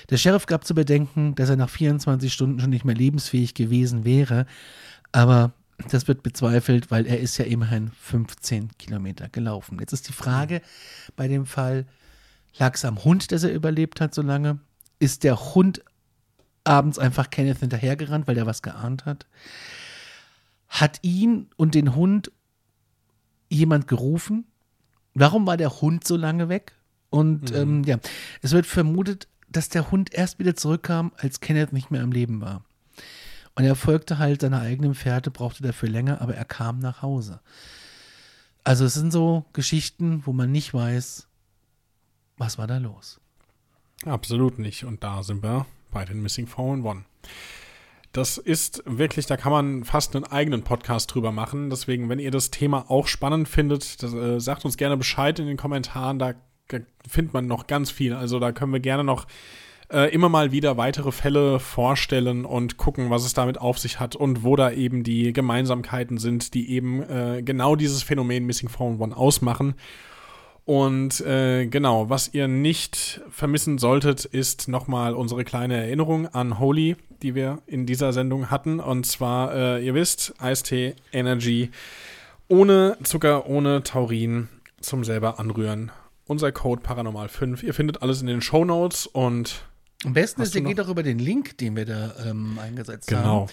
[0.09, 4.05] Der Sheriff gab zu bedenken, dass er nach 24 Stunden schon nicht mehr lebensfähig gewesen
[4.05, 4.47] wäre,
[5.11, 9.79] aber das wird bezweifelt, weil er ist ja immerhin 15 Kilometer gelaufen.
[9.79, 10.61] Jetzt ist die Frage
[11.15, 11.85] bei dem Fall,
[12.57, 14.59] lag es am Hund, dass er überlebt hat so lange?
[14.99, 15.83] Ist der Hund
[16.63, 19.27] abends einfach Kenneth hinterhergerannt, weil er was geahnt hat?
[20.67, 22.31] Hat ihn und den Hund
[23.49, 24.45] jemand gerufen?
[25.13, 26.73] Warum war der Hund so lange weg?
[27.09, 27.99] Und ähm, ja,
[28.41, 32.41] es wird vermutet, dass der Hund erst wieder zurückkam, als Kenneth nicht mehr am Leben
[32.41, 32.65] war.
[33.57, 37.39] Und er folgte halt seiner eigenen Fährte, brauchte dafür länger, aber er kam nach Hause.
[38.63, 41.27] Also es sind so Geschichten, wo man nicht weiß,
[42.37, 43.19] was war da los.
[44.05, 44.83] Absolut nicht.
[44.85, 47.03] Und da sind wir bei den Missing 411.
[48.11, 51.71] Das ist wirklich, da kann man fast einen eigenen Podcast drüber machen.
[51.71, 55.47] Deswegen, wenn ihr das Thema auch spannend findet, das, äh, sagt uns gerne Bescheid in
[55.47, 56.19] den Kommentaren.
[56.19, 56.33] Da
[56.67, 58.13] g- findet man noch ganz viel.
[58.13, 59.25] Also da können wir gerne noch
[59.91, 64.15] äh, immer mal wieder weitere Fälle vorstellen und gucken, was es damit auf sich hat
[64.15, 69.17] und wo da eben die Gemeinsamkeiten sind, die eben äh, genau dieses Phänomen Missing 411
[69.17, 69.75] ausmachen.
[70.65, 76.97] Und äh, genau, was ihr nicht vermissen solltet, ist nochmal unsere kleine Erinnerung an Holy,
[77.21, 78.81] die wir in dieser Sendung hatten.
[78.81, 81.71] Und zwar, äh, ihr wisst, Eistee Energy
[82.49, 84.49] ohne Zucker, ohne Taurin
[84.81, 85.91] zum selber anrühren.
[86.25, 87.63] Unser Code Paranormal 5.
[87.63, 89.63] Ihr findet alles in den Show Notes und
[90.05, 93.07] Am besten Hast ist, ihr geht auch über den Link, den wir da ähm, eingesetzt
[93.07, 93.47] genau.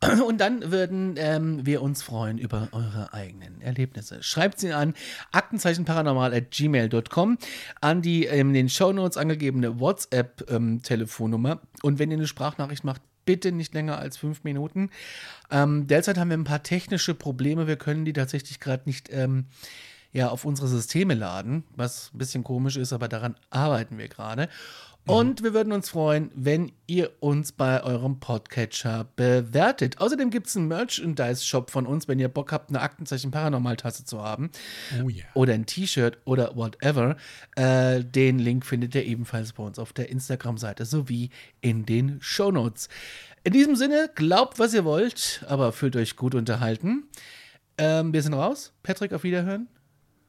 [0.00, 0.20] haben.
[0.26, 4.22] Und dann würden ähm, wir uns freuen über eure eigenen Erlebnisse.
[4.22, 4.94] Schreibt sie an
[5.32, 7.38] aktenzeichenparanormal.gmail.com
[7.80, 11.60] an die ähm, in den Shownotes angegebene WhatsApp-Telefonnummer.
[11.82, 14.90] Und wenn ihr eine Sprachnachricht macht, bitte nicht länger als fünf Minuten.
[15.50, 17.66] Ähm, derzeit haben wir ein paar technische Probleme.
[17.66, 19.46] Wir können die tatsächlich gerade nicht ähm,
[20.12, 24.48] ja, auf unsere Systeme laden, was ein bisschen komisch ist, aber daran arbeiten wir gerade.
[25.06, 29.98] Und wir würden uns freuen, wenn ihr uns bei eurem Podcatcher bewertet.
[29.98, 34.22] Außerdem gibt es einen Merchandise-Shop von uns, wenn ihr Bock habt, eine Aktenzeichen Paranormal-Tasse zu
[34.22, 34.50] haben.
[35.02, 35.24] Oh yeah.
[35.34, 37.16] Oder ein T-Shirt oder whatever.
[37.56, 41.30] Äh, den Link findet ihr ebenfalls bei uns auf der Instagram-Seite sowie
[41.60, 42.88] in den Shownotes.
[43.42, 47.08] In diesem Sinne, glaubt, was ihr wollt, aber fühlt euch gut unterhalten.
[47.78, 48.74] Ähm, wir sind raus.
[48.82, 49.68] Patrick, auf Wiederhören.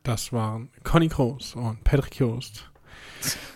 [0.04, 2.71] Das waren Conny Kroos und Patrick Jost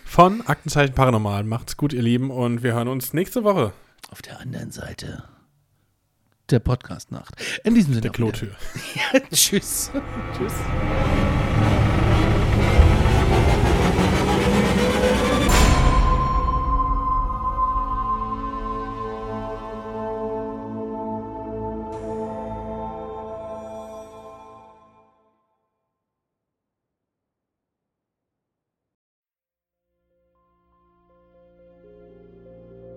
[0.05, 1.43] von Aktenzeichen Paranormal.
[1.43, 3.74] Macht's gut, ihr Lieben, und wir hören uns nächste Woche.
[4.11, 5.24] Auf der anderen Seite
[6.49, 7.36] der Podcast-Nacht.
[7.63, 8.01] In diesem Sinne.
[8.01, 8.51] Der Klotür.
[9.13, 9.91] Ja, tschüss.
[10.38, 10.53] tschüss.